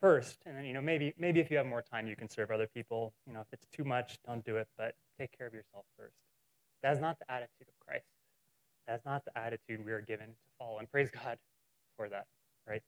first. 0.00 0.38
And 0.46 0.56
then, 0.56 0.64
you 0.64 0.74
know, 0.74 0.80
maybe, 0.80 1.14
maybe 1.18 1.40
if 1.40 1.50
you 1.50 1.56
have 1.56 1.66
more 1.66 1.82
time, 1.82 2.06
you 2.06 2.16
can 2.16 2.28
serve 2.28 2.50
other 2.50 2.66
people. 2.66 3.12
You 3.26 3.32
know, 3.32 3.40
if 3.40 3.46
it's 3.52 3.66
too 3.74 3.84
much, 3.84 4.18
don't 4.26 4.44
do 4.44 4.56
it, 4.56 4.68
but 4.76 4.94
take 5.18 5.36
care 5.36 5.46
of 5.46 5.54
yourself 5.54 5.84
first. 5.98 6.16
That 6.82 6.92
is 6.94 7.00
not 7.00 7.18
the 7.18 7.30
attitude 7.30 7.68
of 7.68 7.86
Christ. 7.86 8.06
That 8.86 8.96
is 8.96 9.04
not 9.04 9.24
the 9.24 9.36
attitude 9.36 9.84
we 9.84 9.92
are 9.92 10.02
given 10.02 10.26
to 10.26 10.34
follow. 10.58 10.78
And 10.78 10.90
praise 10.90 11.10
God 11.10 11.38
for 11.96 12.08
that, 12.08 12.26
right? 12.68 12.82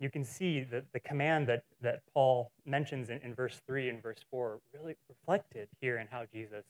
You 0.00 0.08
can 0.08 0.24
see 0.24 0.62
that 0.62 0.84
the 0.92 1.00
command 1.00 1.46
that, 1.48 1.64
that 1.82 2.00
Paul 2.14 2.50
mentions 2.64 3.10
in, 3.10 3.18
in 3.18 3.34
verse 3.34 3.60
3 3.66 3.90
and 3.90 4.02
verse 4.02 4.24
4 4.30 4.58
really 4.72 4.96
reflected 5.08 5.68
here 5.80 5.98
in 5.98 6.06
how 6.10 6.24
Jesus 6.32 6.64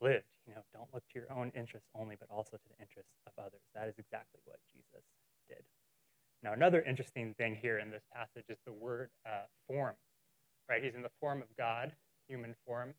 lived. 0.00 0.24
You 0.46 0.54
know, 0.54 0.62
don't 0.72 0.88
look 0.94 1.02
to 1.12 1.18
your 1.18 1.32
own 1.32 1.52
interests 1.56 1.88
only, 1.94 2.16
but 2.18 2.28
also 2.30 2.56
to 2.56 2.68
the 2.68 2.80
interests 2.80 3.12
of 3.26 3.32
others. 3.38 3.60
That 3.74 3.88
is 3.88 3.94
exactly 3.98 4.40
what 4.44 4.58
Jesus 4.72 5.04
did. 5.48 5.64
Now, 6.42 6.52
another 6.52 6.82
interesting 6.82 7.34
thing 7.38 7.56
here 7.60 7.78
in 7.78 7.90
this 7.90 8.04
passage 8.14 8.44
is 8.48 8.58
the 8.66 8.72
word 8.72 9.10
uh, 9.26 9.46
form, 9.66 9.94
right? 10.68 10.82
He's 10.82 10.94
in 10.94 11.02
the 11.02 11.10
form 11.20 11.42
of 11.42 11.48
God, 11.56 11.92
human 12.28 12.54
form, 12.66 12.94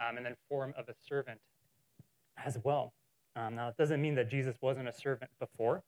um, 0.00 0.16
and 0.16 0.24
then 0.24 0.36
form 0.48 0.72
of 0.78 0.88
a 0.88 0.94
servant 1.08 1.40
as 2.42 2.58
well. 2.64 2.94
Um, 3.36 3.56
now, 3.56 3.68
it 3.68 3.76
doesn't 3.76 4.00
mean 4.00 4.14
that 4.14 4.30
Jesus 4.30 4.56
wasn't 4.60 4.88
a 4.88 4.92
servant 4.92 5.30
before. 5.38 5.82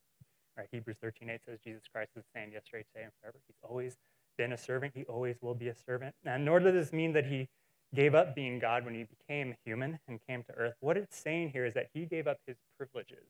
Right? 0.57 0.69
Hebrews 0.71 0.99
13:8 0.99 1.41
says 1.45 1.61
Jesus 1.61 1.89
Christ 1.89 2.11
is 2.17 2.25
the 2.25 2.39
same 2.39 2.53
yesterday, 2.53 2.85
today, 2.93 3.05
and 3.05 3.13
forever. 3.21 3.39
He's 3.47 3.57
always 3.63 3.97
been 4.37 4.53
a 4.53 4.59
servant. 4.59 4.95
He 4.95 5.05
always 5.05 5.41
will 5.41 5.55
be 5.55 5.69
a 5.69 5.75
servant. 5.75 6.15
And 6.25 6.45
nor 6.45 6.61
does 6.61 6.75
this 6.75 6.93
mean 6.93 7.13
that 7.13 7.27
he 7.27 7.49
gave 7.95 8.15
up 8.15 8.35
being 8.35 8.59
God 8.59 8.85
when 8.85 8.95
he 8.95 9.05
became 9.05 9.55
human 9.65 9.99
and 10.09 10.19
came 10.27 10.43
to 10.45 10.53
earth. 10.55 10.75
What 10.81 10.97
it's 10.97 11.17
saying 11.17 11.51
here 11.51 11.67
is 11.67 11.75
that 11.75 11.89
he 11.93 12.07
gave 12.07 12.27
up 12.27 12.39
his 12.47 12.57
privileges 12.79 13.27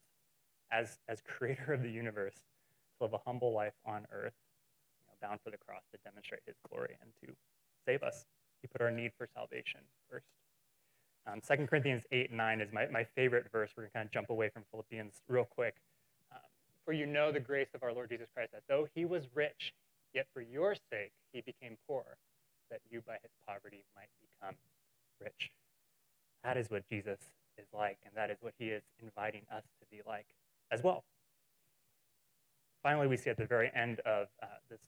as, 0.70 0.98
as 1.08 1.20
creator 1.38 1.72
of 1.72 1.82
the 1.82 1.90
universe 1.90 2.34
to 2.34 3.04
live 3.04 3.12
a 3.12 3.18
humble 3.26 3.52
life 3.52 3.74
on 3.84 4.06
earth, 4.12 4.34
you 5.00 5.06
know, 5.06 5.28
bound 5.28 5.40
for 5.44 5.50
the 5.50 5.56
cross 5.56 5.82
to 5.92 5.98
demonstrate 6.04 6.42
his 6.46 6.56
glory 6.70 6.96
and 7.00 7.10
to 7.24 7.34
save 7.86 8.02
us. 8.02 8.24
He 8.60 8.68
put 8.68 8.80
our 8.80 8.90
need 8.90 9.12
for 9.18 9.28
salvation 9.34 9.80
first. 10.08 10.26
Um, 11.26 11.40
2 11.40 11.66
Corinthians 11.66 12.02
8 12.10 12.30
and 12.30 12.38
9 12.38 12.60
is 12.60 12.72
my, 12.72 12.86
my 12.86 13.04
favorite 13.16 13.46
verse. 13.52 13.70
We're 13.76 13.84
going 13.84 13.90
to 13.90 13.94
kind 13.94 14.06
of 14.06 14.12
jump 14.12 14.30
away 14.30 14.48
from 14.48 14.62
Philippians 14.70 15.22
real 15.28 15.44
quick. 15.44 15.74
Um, 16.32 16.40
for 16.84 16.92
you 16.92 17.06
know 17.06 17.30
the 17.30 17.40
grace 17.40 17.68
of 17.74 17.82
our 17.82 17.92
Lord 17.92 18.10
Jesus 18.10 18.28
Christ, 18.34 18.52
that 18.52 18.62
though 18.68 18.88
he 18.94 19.04
was 19.04 19.24
rich, 19.34 19.72
yet 20.14 20.26
for 20.32 20.40
your 20.40 20.74
sake 20.90 21.12
he 21.32 21.40
became 21.40 21.76
poor, 21.88 22.04
that 22.72 22.80
you 22.90 23.04
by 23.06 23.20
his 23.22 23.30
poverty 23.46 23.84
might 23.94 24.08
become 24.24 24.56
rich. 25.20 25.52
That 26.42 26.56
is 26.56 26.70
what 26.70 26.88
Jesus 26.88 27.20
is 27.60 27.68
like, 27.72 27.98
and 28.04 28.16
that 28.16 28.30
is 28.30 28.38
what 28.40 28.54
he 28.58 28.72
is 28.72 28.82
inviting 28.98 29.42
us 29.52 29.62
to 29.78 29.86
be 29.92 30.00
like 30.08 30.26
as 30.72 30.82
well. 30.82 31.04
Finally, 32.82 33.06
we 33.06 33.16
see 33.16 33.30
at 33.30 33.36
the 33.36 33.46
very 33.46 33.70
end 33.76 34.00
of 34.00 34.26
uh, 34.42 34.58
this, 34.68 34.80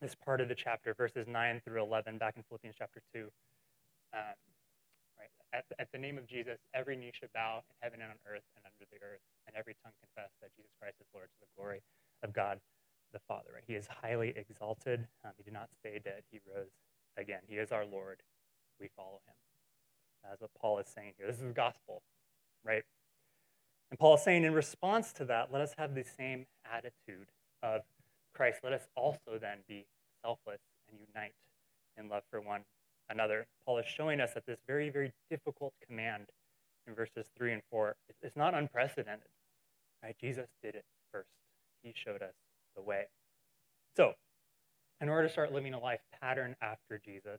this 0.00 0.14
part 0.16 0.40
of 0.40 0.48
the 0.48 0.56
chapter, 0.56 0.94
verses 0.94 1.28
9 1.28 1.60
through 1.62 1.80
11, 1.80 2.18
back 2.18 2.34
in 2.36 2.42
Philippians 2.48 2.74
chapter 2.76 3.00
2. 3.14 3.28
Um, 4.14 4.34
right, 5.20 5.30
at, 5.52 5.64
at 5.78 5.92
the 5.92 5.98
name 5.98 6.18
of 6.18 6.26
Jesus, 6.26 6.58
every 6.72 6.96
knee 6.96 7.12
should 7.12 7.32
bow 7.32 7.62
in 7.68 7.76
heaven 7.78 8.00
and 8.00 8.10
on 8.10 8.18
earth 8.26 8.42
and 8.56 8.64
under 8.64 8.88
the 8.90 8.98
earth, 9.04 9.22
and 9.46 9.54
every 9.54 9.76
tongue 9.84 9.94
confess 10.00 10.32
that 10.40 10.50
Jesus 10.56 10.72
Christ 10.80 10.96
is 10.98 11.06
Lord 11.14 11.28
to 11.28 11.38
the 11.38 11.52
glory 11.54 11.82
of 12.24 12.32
God 12.32 12.58
the 13.14 13.20
Father. 13.28 13.54
Right? 13.54 13.62
He 13.66 13.78
is 13.78 13.86
highly 13.86 14.34
exalted. 14.34 15.06
Um, 15.24 15.30
he 15.38 15.44
did 15.44 15.54
not 15.54 15.70
stay 15.78 16.00
dead. 16.02 16.26
He 16.30 16.40
rose 16.44 16.74
again. 17.16 17.40
He 17.46 17.56
is 17.56 17.72
our 17.72 17.84
Lord. 17.84 18.22
We 18.80 18.88
follow 18.96 19.20
him. 19.26 19.34
That's 20.28 20.40
what 20.40 20.50
Paul 20.58 20.78
is 20.78 20.86
saying 20.88 21.12
here. 21.18 21.26
This 21.26 21.36
is 21.36 21.42
the 21.42 21.52
gospel, 21.52 22.02
right? 22.64 22.82
And 23.90 23.98
Paul 23.98 24.14
is 24.14 24.22
saying, 24.22 24.44
in 24.44 24.54
response 24.54 25.12
to 25.14 25.24
that, 25.26 25.52
let 25.52 25.60
us 25.60 25.74
have 25.78 25.94
the 25.94 26.04
same 26.04 26.46
attitude 26.64 27.28
of 27.62 27.82
Christ. 28.34 28.60
Let 28.64 28.72
us 28.72 28.86
also 28.96 29.38
then 29.40 29.58
be 29.68 29.86
selfless 30.24 30.60
and 30.88 30.98
unite 31.14 31.34
in 31.96 32.08
love 32.08 32.22
for 32.30 32.40
one 32.40 32.62
another. 33.08 33.46
Paul 33.66 33.78
is 33.78 33.86
showing 33.86 34.20
us 34.20 34.34
that 34.34 34.46
this 34.46 34.58
very, 34.66 34.90
very 34.90 35.12
difficult 35.30 35.74
command 35.86 36.26
in 36.86 36.94
verses 36.94 37.26
3 37.36 37.52
and 37.52 37.62
4 37.70 37.94
is 38.22 38.32
not 38.34 38.54
unprecedented. 38.54 39.28
Right? 40.02 40.16
Jesus 40.20 40.48
did 40.62 40.74
it 40.74 40.84
first, 41.12 41.28
He 41.82 41.92
showed 41.94 42.22
us 42.22 42.34
the 42.76 42.82
way. 42.82 43.04
So, 43.96 44.14
in 45.04 45.10
order 45.12 45.28
to 45.28 45.32
start 45.32 45.52
living 45.52 45.74
a 45.74 45.78
life 45.78 46.00
pattern 46.18 46.56
after 46.62 46.96
Jesus, 46.96 47.36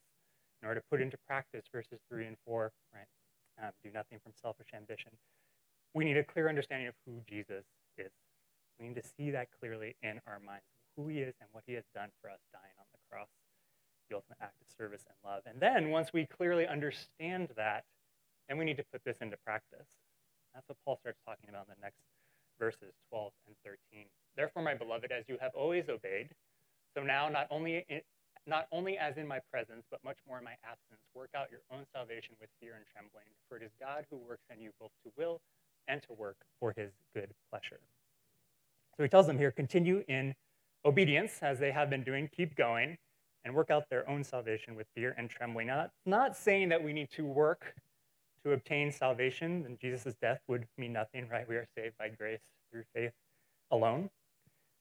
in 0.62 0.68
order 0.68 0.80
to 0.80 0.86
put 0.86 1.02
into 1.02 1.18
practice 1.26 1.66
verses 1.74 1.98
3 2.14 2.28
and 2.28 2.38
4, 2.46 2.72
right? 2.94 3.10
Um, 3.58 3.72
do 3.84 3.90
nothing 3.90 4.20
from 4.22 4.34
selfish 4.40 4.68
ambition. 4.76 5.10
We 5.96 6.06
need 6.06 6.16
a 6.16 6.24
clear 6.24 6.48
understanding 6.48 6.88
of 6.88 6.94
who 7.08 7.22
Jesus 7.28 7.66
is. 7.98 8.12
We 8.80 8.88
need 8.88 9.02
to 9.02 9.08
see 9.18 9.32
that 9.32 9.48
clearly 9.60 9.96
in 10.04 10.22
our 10.28 10.38
minds, 10.46 10.70
who 10.96 11.08
he 11.08 11.26
is 11.26 11.34
and 11.42 11.50
what 11.54 11.64
he 11.66 11.74
has 11.74 11.86
done 11.96 12.10
for 12.22 12.30
us 12.30 12.38
dying 12.54 12.78
on 12.78 12.86
the 12.94 13.02
cross, 13.10 13.30
the 14.12 14.16
ultimate 14.16 14.38
act 14.44 14.62
of 14.62 14.68
service 14.78 15.02
and 15.10 15.18
love. 15.26 15.42
And 15.50 15.60
then 15.60 15.90
once 15.90 16.14
we 16.14 16.28
clearly 16.28 16.68
understand 16.68 17.50
that, 17.58 17.84
then 18.48 18.60
we 18.60 18.66
need 18.66 18.78
to 18.78 18.86
put 18.94 19.02
this 19.04 19.18
into 19.22 19.38
practice. 19.44 19.90
That's 20.54 20.70
what 20.70 20.78
Paul 20.86 21.00
starts 21.02 21.18
talking 21.26 21.50
about 21.50 21.66
in 21.66 21.74
the 21.80 21.82
next 21.82 21.98
verses 22.60 22.94
12 23.10 23.34
and 23.48 23.56
13. 23.66 24.06
Therefore, 24.38 24.62
my 24.62 24.76
beloved, 24.76 25.12
as 25.12 25.26
you 25.28 25.38
have 25.42 25.56
always 25.56 25.90
obeyed, 25.90 26.30
so 26.96 27.04
now 27.04 27.30
not 27.30 27.48
only 27.50 27.86
in, 27.90 28.02
not 28.48 28.68
only 28.72 28.98
as 28.98 29.18
in 29.18 29.28
my 29.28 29.40
presence, 29.52 29.84
but 29.90 30.04
much 30.04 30.18
more 30.28 30.38
in 30.38 30.44
my 30.44 30.56
absence, 30.64 31.02
work 31.14 31.30
out 31.36 31.48
your 31.50 31.62
own 31.72 31.86
salvation 31.94 32.36
with 32.40 32.50
fear 32.60 32.76
and 32.76 32.86
trembling, 32.92 33.26
for 33.50 33.58
it 33.58 33.64
is 33.64 33.72
God 33.80 34.06
who 34.10 34.18
works 34.18 34.44
in 34.54 34.62
you 34.62 34.72
both 34.80 34.92
to 35.04 35.12
will 35.18 35.42
and 35.88 36.02
to 36.04 36.14
work 36.14 36.38
for 36.60 36.74
his 36.78 36.92
good 37.14 37.32
pleasure. 37.50 37.80
So 38.98 39.04
he 39.04 39.10
tells 39.10 39.28
them 39.28 39.38
here 39.38 39.52
continue 39.52 40.04
in 40.08 40.36
obedience 40.86 41.40
as 41.42 41.60
they 41.60 41.72
have 41.72 41.90
been 41.90 42.04
doing, 42.04 42.30
keep 42.36 42.56
going, 42.56 42.98
and 43.44 43.54
work 43.54 43.70
out 43.70 43.90
their 43.90 44.08
own 44.10 44.24
salvation 44.24 44.76
with 44.76 44.88
fear 44.96 45.16
and 45.18 45.30
trembling. 45.30 45.68
Now, 45.68 45.90
not 46.06 46.36
saying 46.36 46.70
that 46.70 46.84
we 46.84 46.94
need 46.94 47.10
to 47.12 47.26
work 47.26 47.76
to 48.44 48.54
obtain 48.54 48.92
salvation, 48.92 49.64
then 49.64 49.78
Jesus' 49.82 50.16
death 50.22 50.40
would 50.48 50.68
mean 50.78 50.94
nothing, 50.94 51.28
right? 51.30 51.48
We 51.48 51.56
are 51.56 51.68
saved 51.76 51.98
by 51.98 52.10
grace 52.10 52.40
through 52.72 52.84
faith 52.94 53.12
alone. 53.72 54.10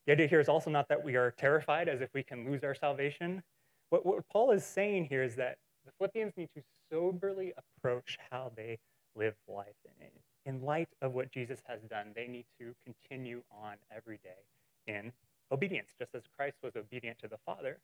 The 0.06 0.12
idea 0.12 0.26
here 0.26 0.40
is 0.40 0.48
also 0.48 0.70
not 0.70 0.88
that 0.88 1.02
we 1.02 1.16
are 1.16 1.30
terrified 1.32 1.88
as 1.88 2.00
if 2.00 2.10
we 2.14 2.22
can 2.22 2.50
lose 2.50 2.62
our 2.62 2.74
salvation. 2.74 3.42
What, 3.90 4.04
what 4.04 4.28
Paul 4.28 4.50
is 4.50 4.64
saying 4.64 5.06
here 5.06 5.22
is 5.22 5.36
that 5.36 5.56
the 5.84 5.92
Philippians 5.98 6.32
need 6.36 6.50
to 6.56 6.62
soberly 6.90 7.52
approach 7.56 8.18
how 8.30 8.52
they 8.56 8.78
live 9.16 9.34
life. 9.48 9.74
in 10.00 10.08
in 10.46 10.62
light 10.62 10.88
of 11.00 11.14
what 11.14 11.30
Jesus 11.32 11.60
has 11.66 11.80
done, 11.88 12.08
they 12.14 12.26
need 12.26 12.44
to 12.60 12.74
continue 12.84 13.42
on 13.50 13.76
every 13.94 14.18
day 14.22 14.44
in 14.86 15.12
obedience. 15.50 15.90
Just 15.98 16.14
as 16.14 16.22
Christ 16.36 16.56
was 16.62 16.76
obedient 16.76 17.18
to 17.20 17.28
the 17.28 17.38
Father, 17.46 17.78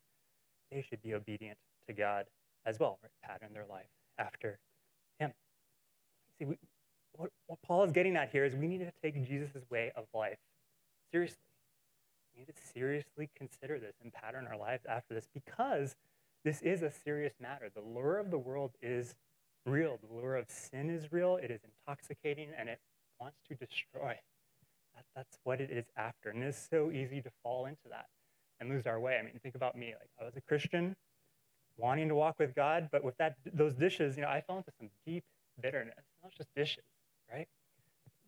they 0.71 0.83
should 0.87 1.01
be 1.01 1.13
obedient 1.13 1.57
to 1.87 1.93
God 1.93 2.25
as 2.65 2.79
well, 2.79 2.99
right? 3.01 3.11
pattern 3.23 3.53
their 3.53 3.65
life 3.67 3.87
after 4.19 4.59
Him. 5.19 5.31
See, 6.37 6.45
we, 6.45 6.57
what, 7.17 7.31
what 7.47 7.59
Paul 7.63 7.83
is 7.83 7.91
getting 7.91 8.15
at 8.15 8.29
here 8.29 8.45
is 8.45 8.55
we 8.55 8.67
need 8.67 8.79
to 8.79 8.91
take 9.01 9.25
Jesus' 9.27 9.63
way 9.69 9.91
of 9.95 10.05
life 10.13 10.37
seriously. 11.11 11.37
Need 12.41 12.55
to 12.55 12.67
seriously 12.73 13.29
consider 13.35 13.79
this 13.79 13.93
and 14.01 14.11
pattern 14.11 14.47
our 14.49 14.57
lives 14.57 14.83
after 14.89 15.13
this 15.13 15.27
because 15.31 15.95
this 16.43 16.59
is 16.63 16.81
a 16.81 16.89
serious 16.89 17.33
matter. 17.39 17.69
The 17.75 17.81
lure 17.81 18.17
of 18.17 18.31
the 18.31 18.39
world 18.39 18.71
is 18.81 19.13
real. 19.67 19.99
The 20.01 20.15
lure 20.15 20.35
of 20.37 20.49
sin 20.49 20.89
is 20.89 21.11
real. 21.11 21.37
It 21.37 21.51
is 21.51 21.61
intoxicating 21.63 22.49
and 22.57 22.67
it 22.67 22.79
wants 23.19 23.37
to 23.49 23.53
destroy. 23.53 24.15
That, 24.95 25.05
that's 25.15 25.37
what 25.43 25.61
it 25.61 25.69
is 25.69 25.85
after. 25.95 26.31
And 26.31 26.41
it 26.43 26.47
is 26.47 26.67
so 26.71 26.89
easy 26.91 27.21
to 27.21 27.29
fall 27.43 27.67
into 27.67 27.89
that. 27.91 28.07
and 28.59 28.69
lose 28.69 28.87
our 28.87 28.99
way. 28.99 29.17
I 29.19 29.23
mean, 29.23 29.33
think 29.43 29.55
about 29.55 29.75
me. 29.77 29.87
Like 29.99 30.09
I 30.19 30.23
was 30.23 30.35
a 30.37 30.41
Christian, 30.41 30.95
wanting 31.77 32.07
to 32.07 32.15
walk 32.15 32.39
with 32.39 32.55
God, 32.55 32.89
but 32.91 33.03
with 33.03 33.17
that 33.17 33.35
those 33.53 33.75
dishes, 33.75 34.15
you 34.15 34.23
know, 34.23 34.29
I 34.29 34.41
fell 34.41 34.57
into 34.57 34.71
some 34.79 34.89
deep 35.05 35.23
bitterness. 35.61 36.05
Not 36.23 36.31
just 36.35 36.49
dishes, 36.55 36.85
right? 37.31 37.47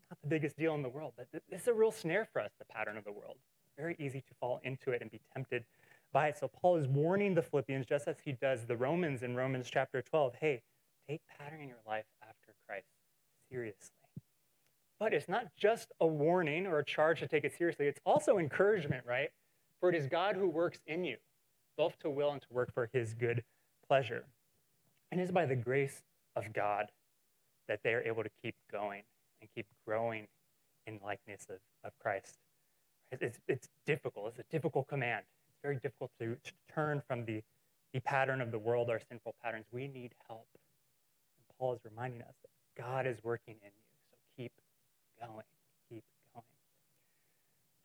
Not 0.09 0.19
the 0.21 0.27
biggest 0.27 0.57
deal 0.57 0.75
in 0.75 0.81
the 0.81 0.89
world, 0.89 1.13
but 1.17 1.27
is 1.49 1.67
a 1.67 1.73
real 1.73 1.91
snare 1.91 2.27
for 2.33 2.41
us, 2.41 2.51
the 2.59 2.65
pattern 2.65 2.97
of 2.97 3.05
the 3.05 3.11
world. 3.11 3.37
Very 3.77 3.95
easy 3.99 4.21
to 4.21 4.33
fall 4.39 4.61
into 4.63 4.91
it 4.91 5.01
and 5.01 5.09
be 5.09 5.19
tempted 5.33 5.65
by 6.11 6.27
it. 6.27 6.37
So 6.37 6.47
Paul 6.47 6.77
is 6.77 6.87
warning 6.87 7.33
the 7.33 7.41
Philippians, 7.41 7.85
just 7.85 8.07
as 8.07 8.17
he 8.23 8.33
does 8.33 8.65
the 8.65 8.77
Romans 8.77 9.23
in 9.23 9.35
Romans 9.35 9.69
chapter 9.71 10.01
12, 10.01 10.35
hey, 10.39 10.61
take 11.09 11.21
pattern 11.37 11.61
in 11.61 11.67
your 11.67 11.81
life 11.87 12.05
after 12.21 12.53
Christ 12.67 12.87
seriously. 13.51 13.89
But 14.99 15.13
it's 15.13 15.27
not 15.27 15.47
just 15.57 15.91
a 15.99 16.07
warning 16.07 16.67
or 16.67 16.79
a 16.79 16.85
charge 16.85 17.19
to 17.19 17.27
take 17.27 17.43
it 17.43 17.53
seriously, 17.57 17.87
it's 17.87 17.99
also 18.05 18.37
encouragement, 18.37 19.03
right? 19.05 19.29
For 19.79 19.89
it 19.89 19.95
is 19.95 20.07
God 20.07 20.35
who 20.35 20.47
works 20.47 20.79
in 20.87 21.03
you, 21.03 21.17
both 21.77 21.97
to 21.99 22.09
will 22.09 22.31
and 22.31 22.41
to 22.41 22.47
work 22.51 22.73
for 22.73 22.89
his 22.93 23.13
good 23.13 23.43
pleasure. 23.87 24.25
And 25.11 25.19
it 25.19 25.25
is 25.25 25.31
by 25.31 25.45
the 25.45 25.55
grace 25.55 26.03
of 26.35 26.53
God 26.53 26.87
that 27.67 27.81
they 27.83 27.93
are 27.93 28.01
able 28.01 28.23
to 28.23 28.29
keep 28.41 28.55
going 28.71 29.01
and 29.41 29.49
keep 29.53 29.65
growing 29.85 30.27
in 30.87 30.99
likeness 31.03 31.47
of, 31.49 31.57
of 31.83 31.91
Christ. 31.99 32.37
It's, 33.21 33.39
it's 33.47 33.67
difficult. 33.85 34.27
It's 34.29 34.39
a 34.39 34.51
difficult 34.51 34.87
command. 34.87 35.23
It's 35.49 35.61
very 35.61 35.75
difficult 35.75 36.11
to, 36.19 36.35
to 36.35 36.51
turn 36.73 37.01
from 37.07 37.25
the, 37.25 37.41
the 37.93 37.99
pattern 37.99 38.41
of 38.41 38.51
the 38.51 38.59
world, 38.59 38.89
our 38.89 38.99
sinful 39.09 39.35
patterns. 39.43 39.65
We 39.71 39.87
need 39.87 40.11
help. 40.27 40.47
And 41.37 41.57
Paul 41.59 41.73
is 41.73 41.79
reminding 41.83 42.21
us 42.21 42.33
that 42.41 42.81
God 42.81 43.05
is 43.05 43.17
working 43.23 43.55
in 43.61 43.69
you. 43.69 43.99
So 44.11 44.17
keep 44.37 44.51
going. 45.19 45.45
Keep 45.89 46.03
going. 46.33 46.45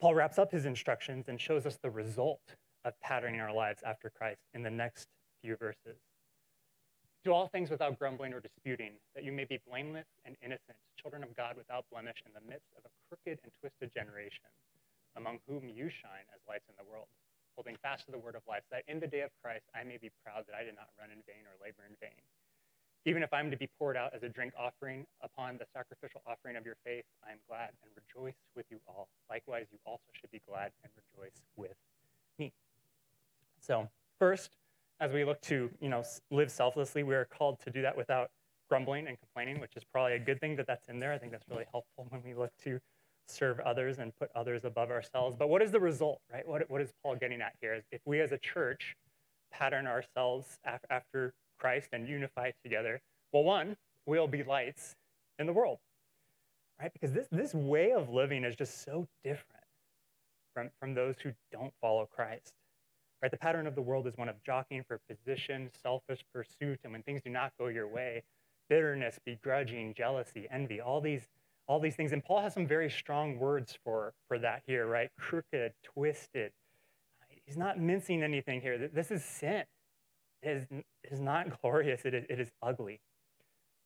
Paul 0.01 0.15
wraps 0.15 0.39
up 0.39 0.51
his 0.53 0.65
instructions 0.65 1.29
and 1.29 1.41
shows 1.41 1.67
us 1.67 1.79
the 1.83 1.91
result 1.91 2.57
of 2.85 2.99
patterning 3.01 3.41
our 3.41 3.53
lives 3.53 3.83
after 3.85 4.11
Christ 4.11 4.41
in 4.55 4.63
the 4.63 4.71
next 4.71 5.09
few 5.43 5.57
verses. 5.57 5.99
Do 7.25 7.33
all 7.33 7.49
things 7.49 7.69
without 7.69 7.99
grumbling 7.99 8.33
or 8.33 8.41
disputing, 8.41 8.93
that 9.15 9.25
you 9.25 9.33
may 9.33 9.45
be 9.45 9.59
blameless 9.69 10.07
and 10.25 10.37
innocent, 10.43 10.79
children 10.97 11.23
of 11.23 11.37
God 11.37 11.57
without 11.57 11.85
blemish 11.91 12.23
in 12.25 12.33
the 12.33 12.41
midst 12.49 12.69
of 12.77 12.85
a 12.87 12.91
crooked 13.09 13.41
and 13.43 13.53
twisted 13.61 13.93
generation, 13.93 14.47
among 15.17 15.39
whom 15.47 15.69
you 15.69 15.89
shine 15.89 16.27
as 16.35 16.41
lights 16.49 16.69
in 16.69 16.75
the 16.79 16.85
world, 16.85 17.07
holding 17.57 17.77
fast 17.83 18.07
to 18.07 18.13
the 18.13 18.19
word 18.19 18.35
of 18.35 18.43
life, 18.49 18.63
so 18.69 18.77
that 18.77 18.85
in 18.87 19.01
the 19.01 19.07
day 19.07 19.21
of 19.23 19.31
Christ 19.43 19.65
I 19.75 19.85
may 19.85 19.97
be 19.97 20.11
proud 20.25 20.45
that 20.47 20.57
I 20.57 20.65
did 20.65 20.75
not 20.75 20.89
run 20.99 21.11
in 21.11 21.23
vain 21.27 21.43
or 21.47 21.57
labor 21.63 21.85
in 21.89 21.97
vain. 22.01 22.21
Even 23.05 23.23
if 23.23 23.33
I'm 23.33 23.51
to 23.51 23.57
be 23.57 23.69
poured 23.79 23.97
out 23.97 24.13
as 24.15 24.23
a 24.23 24.29
drink 24.29 24.53
offering 24.59 25.07
upon 25.23 25.57
the 25.57 25.65
sacrificial 25.73 26.21
offering 26.27 26.57
of 26.57 26.67
your 26.67 26.77
faith, 26.85 27.05
I 27.27 27.33
am 27.33 27.39
glad 27.49 27.71
and 27.83 27.91
rejoice 27.97 28.37
with 28.55 28.67
you 28.71 28.79
all. 28.87 29.09
Likewise, 29.31 29.67
you 29.73 29.79
also 29.87 30.11
should 30.13 30.31
be 30.31 30.43
glad 30.47 30.73
and 30.83 30.93
rejoice 30.95 31.41
with 31.57 31.77
me. 32.39 32.53
So, 33.61 33.89
first, 34.19 34.57
as 35.01 35.13
we 35.13 35.25
look 35.25 35.41
to 35.43 35.71
you 35.81 35.89
know 35.89 36.03
live 36.31 36.51
selflessly, 36.51 37.03
we 37.03 37.15
are 37.15 37.25
called 37.25 37.61
to 37.61 37.71
do 37.71 37.83
that 37.83 37.97
without 37.97 38.31
grumbling 38.69 39.07
and 39.09 39.19
complaining, 39.19 39.61
which 39.61 39.77
is 39.77 39.85
probably 39.85 40.15
a 40.15 40.19
good 40.19 40.41
thing 40.41 40.57
that 40.57 40.67
that's 40.67 40.89
in 40.89 41.01
there. 41.01 41.13
I 41.13 41.19
think 41.19 41.33
that's 41.33 41.49
really 41.49 41.67
helpful 41.71 42.07
when 42.11 42.23
we 42.23 42.35
look 42.35 42.53
to 42.65 42.79
serve 43.31 43.61
others 43.61 43.99
and 43.99 44.17
put 44.19 44.31
others 44.35 44.65
above 44.65 44.91
ourselves. 44.91 45.37
But 45.37 45.49
what 45.49 45.63
is 45.63 45.71
the 45.71 45.81
result, 45.81 46.21
right? 46.33 46.47
What, 46.47 46.69
what 46.71 46.81
is 46.81 46.93
Paul 47.03 47.17
getting 47.17 47.41
at 47.41 47.55
here? 47.61 47.75
Is 47.75 47.85
if 47.93 48.01
we 48.05 48.21
as 48.21 48.33
a 48.33 48.39
church 48.39 48.97
pattern 49.51 49.87
ourselves 49.87 50.59
af- 50.65 50.85
after 50.91 51.33
Christ 51.59 51.89
and 51.93 52.09
unify 52.09 52.53
together, 52.63 53.01
well, 53.33 53.45
one, 53.45 53.77
we'll 54.07 54.29
be 54.29 54.43
lights 54.43 54.97
in 55.39 55.47
the 55.47 55.53
world, 55.53 55.79
right? 56.81 56.93
Because 56.93 57.13
this, 57.13 57.29
this 57.31 57.55
way 57.55 57.93
of 57.93 58.09
living 58.09 58.45
is 58.45 58.57
just 58.57 58.85
so 58.85 59.07
different 59.23 59.65
from, 60.55 60.71
from 60.81 60.95
those 60.95 61.17
who 61.23 61.33
don't 61.53 61.73
follow 61.81 62.09
Christ. 62.11 62.53
Right? 63.23 63.31
The 63.31 63.37
pattern 63.37 63.67
of 63.67 63.75
the 63.75 63.83
world 63.83 64.07
is 64.07 64.17
one 64.17 64.29
of 64.29 64.43
jockeying 64.45 64.85
for 64.87 65.01
position, 65.09 65.71
selfish 65.83 66.21
pursuit, 66.33 66.81
and 66.85 66.93
when 66.93 67.03
things 67.03 67.23
do 67.23 67.31
not 67.31 67.53
go 67.59 67.67
your 67.67 67.89
way, 67.89 68.23
bitterness, 68.69 69.19
begrudging, 69.25 69.95
jealousy, 69.95 70.47
envy, 70.51 70.81
all 70.81 71.01
these, 71.01 71.23
all 71.69 71.79
these 71.79 71.95
things. 71.95 72.13
And 72.13 72.25
Paul 72.25 72.41
has 72.41 72.55
some 72.55 72.67
very 72.67 72.91
strong 72.91 73.39
words 73.39 73.79
for, 73.85 74.15
for 74.27 74.39
that 74.39 74.63
here, 74.67 74.87
right? 74.87 75.11
Crooked, 75.19 75.73
twisted. 75.85 76.53
He's 77.47 77.59
not 77.59 77.79
mincing 77.79 78.23
anything 78.23 78.61
here. 78.61 78.89
This 78.93 79.11
is 79.11 79.25
sin. 79.25 79.65
It 80.43 80.49
is, 80.49 80.67
it 80.71 81.13
is 81.13 81.21
not 81.21 81.61
glorious, 81.63 82.03
it 82.05 82.15
is, 82.15 82.25
it 82.29 82.41
is 82.41 82.51
ugly. 82.63 83.01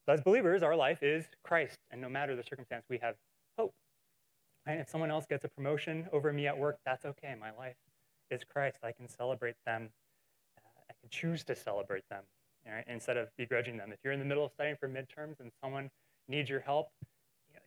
As 0.08 0.20
believers, 0.20 0.62
our 0.62 0.74
life 0.74 1.02
is 1.02 1.26
Christ, 1.44 1.78
and 1.90 2.00
no 2.00 2.08
matter 2.08 2.34
the 2.34 2.42
circumstance, 2.42 2.84
we 2.90 2.98
have 2.98 3.14
hope. 3.56 3.72
And 4.66 4.80
if 4.80 4.88
someone 4.88 5.10
else 5.10 5.26
gets 5.28 5.44
a 5.44 5.48
promotion 5.48 6.08
over 6.12 6.32
me 6.32 6.46
at 6.46 6.58
work, 6.58 6.78
that's 6.84 7.04
okay. 7.04 7.34
My 7.40 7.50
life 7.56 7.76
is 8.30 8.42
Christ. 8.44 8.78
I 8.82 8.92
can 8.92 9.08
celebrate 9.08 9.54
them. 9.64 9.90
Uh, 10.58 10.82
I 10.90 10.92
can 11.00 11.08
choose 11.10 11.44
to 11.44 11.54
celebrate 11.54 12.04
them 12.10 12.22
right, 12.66 12.84
instead 12.88 13.16
of 13.16 13.28
begrudging 13.36 13.76
them. 13.76 13.92
If 13.92 13.98
you're 14.02 14.12
in 14.12 14.18
the 14.18 14.24
middle 14.24 14.44
of 14.44 14.52
studying 14.52 14.76
for 14.78 14.88
midterms 14.88 15.40
and 15.40 15.50
someone 15.62 15.88
needs 16.28 16.50
your 16.50 16.60
help, 16.60 16.88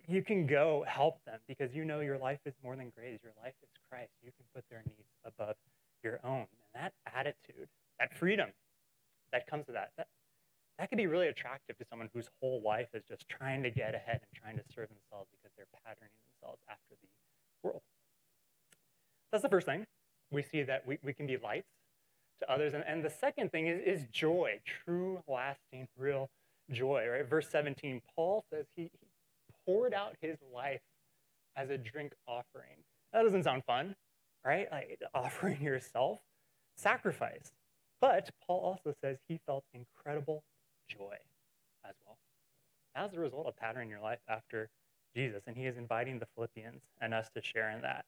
you 0.07 0.21
can 0.21 0.45
go 0.45 0.83
help 0.87 1.23
them 1.25 1.39
because 1.47 1.73
you 1.73 1.85
know 1.85 1.99
your 1.99 2.17
life 2.17 2.39
is 2.45 2.53
more 2.63 2.75
than 2.75 2.91
grades. 2.95 3.23
Your 3.23 3.33
life 3.41 3.53
is 3.63 3.69
Christ. 3.89 4.11
You 4.23 4.31
can 4.37 4.45
put 4.53 4.63
their 4.69 4.83
needs 4.85 5.09
above 5.25 5.55
your 6.03 6.19
own. 6.23 6.45
And 6.51 6.83
that 6.83 6.93
attitude, 7.13 7.67
that 7.99 8.17
freedom 8.17 8.49
that 9.31 9.47
comes 9.47 9.67
with 9.67 9.75
that, 9.75 9.91
that, 9.97 10.07
that 10.79 10.89
could 10.89 10.97
be 10.97 11.07
really 11.07 11.27
attractive 11.27 11.77
to 11.77 11.85
someone 11.89 12.09
whose 12.13 12.29
whole 12.41 12.61
life 12.63 12.87
is 12.93 13.03
just 13.09 13.27
trying 13.27 13.63
to 13.63 13.69
get 13.69 13.95
ahead 13.95 14.21
and 14.21 14.41
trying 14.41 14.57
to 14.57 14.63
serve 14.73 14.89
themselves 14.89 15.29
because 15.31 15.51
they're 15.57 15.65
patterning 15.85 16.11
themselves 16.29 16.61
after 16.69 16.95
the 17.01 17.07
world. 17.63 17.81
That's 19.31 19.43
the 19.43 19.49
first 19.49 19.65
thing 19.65 19.85
we 20.31 20.43
see 20.43 20.63
that 20.63 20.85
we, 20.85 20.97
we 21.03 21.13
can 21.13 21.27
be 21.27 21.37
lights 21.37 21.67
to 22.41 22.51
others. 22.51 22.73
And, 22.73 22.83
and 22.87 23.03
the 23.03 23.09
second 23.09 23.51
thing 23.51 23.67
is, 23.67 23.81
is 23.85 24.07
joy, 24.11 24.59
true, 24.65 25.21
lasting, 25.27 25.87
real 25.97 26.29
joy, 26.71 27.07
right? 27.07 27.27
Verse 27.27 27.49
17, 27.49 28.01
Paul 28.15 28.43
says 28.51 28.65
he 28.75 28.89
poured 29.65 29.93
out 29.93 30.15
his 30.21 30.37
life 30.53 30.81
as 31.55 31.69
a 31.69 31.77
drink 31.77 32.13
offering. 32.27 32.83
That 33.13 33.23
doesn't 33.23 33.43
sound 33.43 33.63
fun, 33.65 33.95
right? 34.45 34.67
Like 34.71 34.99
offering 35.13 35.61
yourself, 35.61 36.19
sacrifice. 36.75 37.51
But 38.01 38.29
Paul 38.45 38.59
also 38.59 38.95
says 39.01 39.17
he 39.27 39.39
felt 39.45 39.63
incredible 39.73 40.43
joy 40.87 41.15
as 41.87 41.95
well. 42.05 42.17
As 42.95 43.13
a 43.13 43.19
result 43.19 43.47
of 43.47 43.55
patterning 43.55 43.89
your 43.89 44.01
life 44.01 44.19
after 44.27 44.69
Jesus, 45.15 45.43
and 45.47 45.55
he 45.55 45.65
is 45.65 45.77
inviting 45.77 46.19
the 46.19 46.27
Philippians 46.35 46.81
and 47.01 47.13
us 47.13 47.29
to 47.35 47.41
share 47.41 47.71
in 47.71 47.81
that 47.81 48.05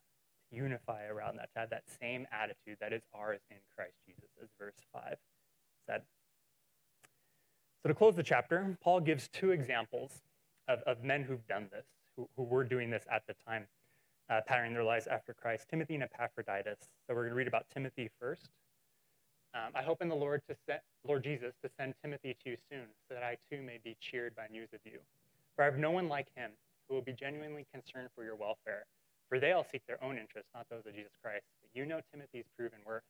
to 0.50 0.56
unify 0.56 1.06
around 1.06 1.38
that, 1.38 1.50
to 1.54 1.60
have 1.60 1.70
that 1.70 1.84
same 2.00 2.28
attitude 2.32 2.78
that 2.80 2.94
is 2.94 3.02
ours 3.14 3.40
in 3.50 3.58
Christ 3.76 3.96
Jesus, 4.06 4.30
as 4.42 4.48
verse 4.60 4.76
5 4.94 5.18
said. 5.88 6.02
So, 7.84 7.90
to 7.90 7.96
close 7.96 8.16
the 8.16 8.24
chapter, 8.24 8.78
Paul 8.82 9.02
gives 9.02 9.28
two 9.28 9.52
examples 9.52 10.22
of, 10.68 10.80
of 10.86 11.04
men 11.04 11.24
who've 11.24 11.46
done 11.48 11.68
this, 11.72 11.86
who, 12.16 12.28
who 12.36 12.44
were 12.44 12.64
doing 12.64 12.90
this 12.90 13.04
at 13.12 13.24
the 13.28 13.36
time, 13.48 13.66
uh, 14.30 14.42
patterning 14.46 14.74
their 14.74 14.84
lives 14.84 15.08
after 15.08 15.34
Christ 15.34 15.68
Timothy 15.70 15.96
and 15.96 16.04
Epaphroditus. 16.04 16.80
So, 17.08 17.14
we're 17.14 17.24
going 17.24 17.30
to 17.30 17.36
read 17.36 17.48
about 17.48 17.66
Timothy 17.74 18.10
first. 18.20 18.50
Um, 19.54 19.72
I 19.76 19.82
hope 19.82 20.02
in 20.02 20.10
the 20.10 20.16
Lord, 20.16 20.42
to 20.50 20.80
Lord 21.08 21.24
Jesus 21.24 21.54
to 21.64 21.70
send 21.80 21.94
Timothy 22.04 22.36
to 22.44 22.52
you 22.52 22.58
soon, 22.70 22.86
so 23.08 23.16
that 23.16 23.24
I 23.24 23.38
too 23.50 23.62
may 23.62 23.80
be 23.84 23.96
cheered 24.00 24.36
by 24.36 24.48
news 24.52 24.70
of 24.74 24.80
you. 24.86 25.00
For 25.56 25.64
I 25.64 25.66
have 25.66 25.78
no 25.78 25.92
one 25.92 26.10
like 26.10 26.28
him 26.36 26.52
who 26.88 26.96
will 26.96 27.02
be 27.02 27.14
genuinely 27.14 27.66
concerned 27.74 28.10
for 28.16 28.24
your 28.24 28.36
welfare 28.36 28.86
for 29.30 29.40
they 29.40 29.52
all 29.52 29.68
seek 29.72 29.86
their 29.88 30.02
own 30.04 30.18
interests, 30.18 30.50
not 30.56 30.68
those 30.70 30.86
of 30.88 30.96
Jesus 30.96 31.12
Christ. 31.22 31.44
But 31.62 31.70
you 31.76 31.86
know 31.86 32.00
Timothy's 32.12 32.48
proven 32.58 32.80
worth, 32.86 33.04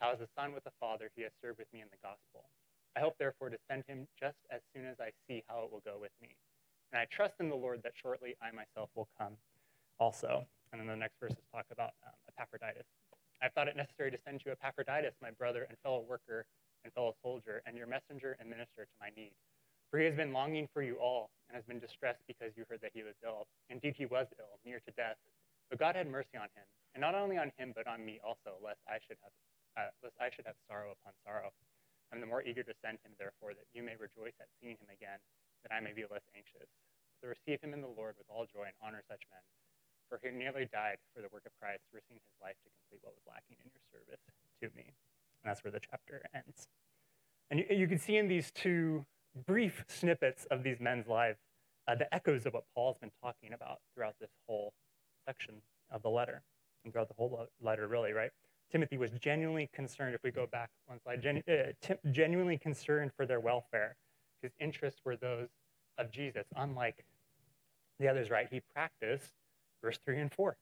how 0.00 0.12
as 0.12 0.20
a 0.20 0.28
son 0.38 0.54
with 0.54 0.64
a 0.66 0.74
father 0.78 1.10
he 1.16 1.22
has 1.22 1.32
served 1.42 1.58
with 1.58 1.66
me 1.72 1.80
in 1.80 1.88
the 1.90 1.98
gospel. 2.02 2.46
I 2.96 3.00
hope, 3.00 3.14
therefore, 3.18 3.50
to 3.50 3.58
send 3.70 3.84
him 3.86 4.06
just 4.18 4.38
as 4.50 4.60
soon 4.74 4.86
as 4.86 4.98
I 4.98 5.10
see 5.26 5.42
how 5.46 5.62
it 5.66 5.72
will 5.72 5.82
go 5.84 5.98
with 6.00 6.14
me. 6.22 6.34
And 6.92 7.00
I 7.00 7.06
trust 7.10 7.34
in 7.40 7.48
the 7.48 7.56
Lord 7.56 7.82
that 7.84 7.92
shortly 7.94 8.34
I 8.42 8.50
myself 8.50 8.90
will 8.94 9.08
come 9.18 9.36
also. 9.98 10.46
And 10.72 10.80
then 10.80 10.88
the 10.88 10.96
next 10.96 11.18
verses 11.20 11.38
talk 11.54 11.66
about 11.70 11.94
um, 12.06 12.14
Epaphroditus. 12.28 12.86
I've 13.42 13.52
thought 13.54 13.68
it 13.68 13.76
necessary 13.76 14.10
to 14.10 14.18
send 14.24 14.42
you 14.44 14.52
Epaphroditus, 14.52 15.14
my 15.22 15.30
brother 15.30 15.66
and 15.68 15.78
fellow 15.82 16.04
worker 16.06 16.46
and 16.84 16.92
fellow 16.92 17.14
soldier, 17.22 17.62
and 17.66 17.76
your 17.76 17.86
messenger 17.86 18.36
and 18.40 18.48
minister 18.48 18.84
to 18.88 18.96
my 19.00 19.10
need. 19.16 19.32
For 19.90 19.98
he 19.98 20.06
has 20.06 20.14
been 20.14 20.32
longing 20.32 20.68
for 20.72 20.82
you 20.82 20.96
all, 20.96 21.30
and 21.48 21.56
has 21.56 21.64
been 21.66 21.82
distressed 21.82 22.22
because 22.30 22.54
you 22.56 22.64
heard 22.70 22.80
that 22.80 22.94
he 22.94 23.02
was 23.02 23.18
ill. 23.26 23.50
Indeed, 23.68 23.98
he 23.98 24.06
was 24.06 24.26
ill, 24.38 24.62
near 24.64 24.80
to 24.86 24.92
death. 24.94 25.18
But 25.68 25.78
God 25.78 25.96
had 25.96 26.06
mercy 26.06 26.38
on 26.38 26.48
him, 26.54 26.64
and 26.94 27.02
not 27.02 27.14
only 27.14 27.36
on 27.36 27.50
him, 27.58 27.72
but 27.74 27.86
on 27.90 28.06
me 28.06 28.20
also, 28.22 28.56
lest 28.62 28.78
I 28.86 29.02
should 29.02 29.18
have, 29.20 29.34
uh, 29.76 29.90
lest 30.02 30.14
I 30.22 30.30
should 30.30 30.46
have 30.46 30.56
sorrow 30.70 30.94
upon 30.94 31.12
sorrow. 31.26 31.50
I'm 32.12 32.20
the 32.22 32.30
more 32.30 32.42
eager 32.42 32.62
to 32.62 32.74
send 32.82 32.98
him, 33.02 33.12
therefore, 33.18 33.54
that 33.54 33.66
you 33.74 33.82
may 33.82 33.94
rejoice 33.98 34.34
at 34.40 34.48
seeing 34.62 34.78
him 34.78 34.90
again, 34.90 35.18
that 35.62 35.72
I 35.74 35.80
may 35.80 35.92
be 35.92 36.04
less 36.10 36.24
anxious. 36.36 36.68
to 37.22 37.28
receive 37.28 37.60
him 37.60 37.74
in 37.74 37.82
the 37.82 37.92
Lord 38.00 38.14
with 38.16 38.26
all 38.32 38.46
joy 38.48 38.64
and 38.64 38.76
honor 38.80 39.02
such 39.06 39.20
men, 39.28 39.44
for 40.08 40.18
he 40.22 40.30
nearly 40.32 40.66
died 40.72 40.96
for 41.14 41.20
the 41.20 41.28
work 41.32 41.44
of 41.44 41.52
Christ, 41.60 41.84
risking 41.92 42.16
his 42.16 42.36
life 42.40 42.56
to 42.64 42.70
complete 42.80 43.04
what 43.04 43.12
was 43.12 43.24
lacking 43.28 43.56
in 43.60 43.68
your 43.68 43.84
service 43.92 44.22
to 44.62 44.68
me. 44.74 44.96
And 45.42 45.50
that's 45.50 45.62
where 45.62 45.70
the 45.72 45.80
chapter 45.80 46.22
ends. 46.34 46.68
And 47.50 47.60
you, 47.60 47.66
you 47.76 47.88
can 47.88 47.98
see 47.98 48.16
in 48.16 48.28
these 48.28 48.50
two 48.50 49.04
brief 49.46 49.84
snippets 49.88 50.46
of 50.50 50.62
these 50.62 50.80
men's 50.80 51.06
lives 51.08 51.38
uh, 51.88 51.94
the 51.94 52.12
echoes 52.14 52.46
of 52.46 52.54
what 52.54 52.64
Paul's 52.74 52.98
been 52.98 53.10
talking 53.22 53.52
about 53.52 53.78
throughout 53.94 54.14
this 54.20 54.30
whole 54.48 54.72
section 55.26 55.56
of 55.90 56.02
the 56.02 56.10
letter 56.10 56.42
and 56.84 56.92
throughout 56.92 57.08
the 57.08 57.14
whole 57.14 57.46
letter, 57.60 57.88
really, 57.88 58.12
right? 58.12 58.30
Timothy 58.70 58.96
was 58.96 59.10
genuinely 59.12 59.68
concerned, 59.74 60.14
if 60.14 60.22
we 60.22 60.30
go 60.30 60.46
back 60.46 60.70
one 60.86 61.00
slide, 61.02 61.20
genu- 61.22 61.42
uh, 61.48 61.72
t- 61.82 61.94
genuinely 62.12 62.56
concerned 62.56 63.10
for 63.16 63.26
their 63.26 63.40
welfare. 63.40 63.96
His 64.42 64.52
interests 64.60 65.00
were 65.04 65.16
those 65.16 65.48
of 65.98 66.10
Jesus, 66.10 66.46
unlike 66.56 67.04
the 67.98 68.08
others, 68.08 68.30
right? 68.30 68.48
He 68.50 68.60
practiced 68.74 69.34
verse 69.82 69.98
3 70.04 70.20
and 70.20 70.32
4, 70.32 70.56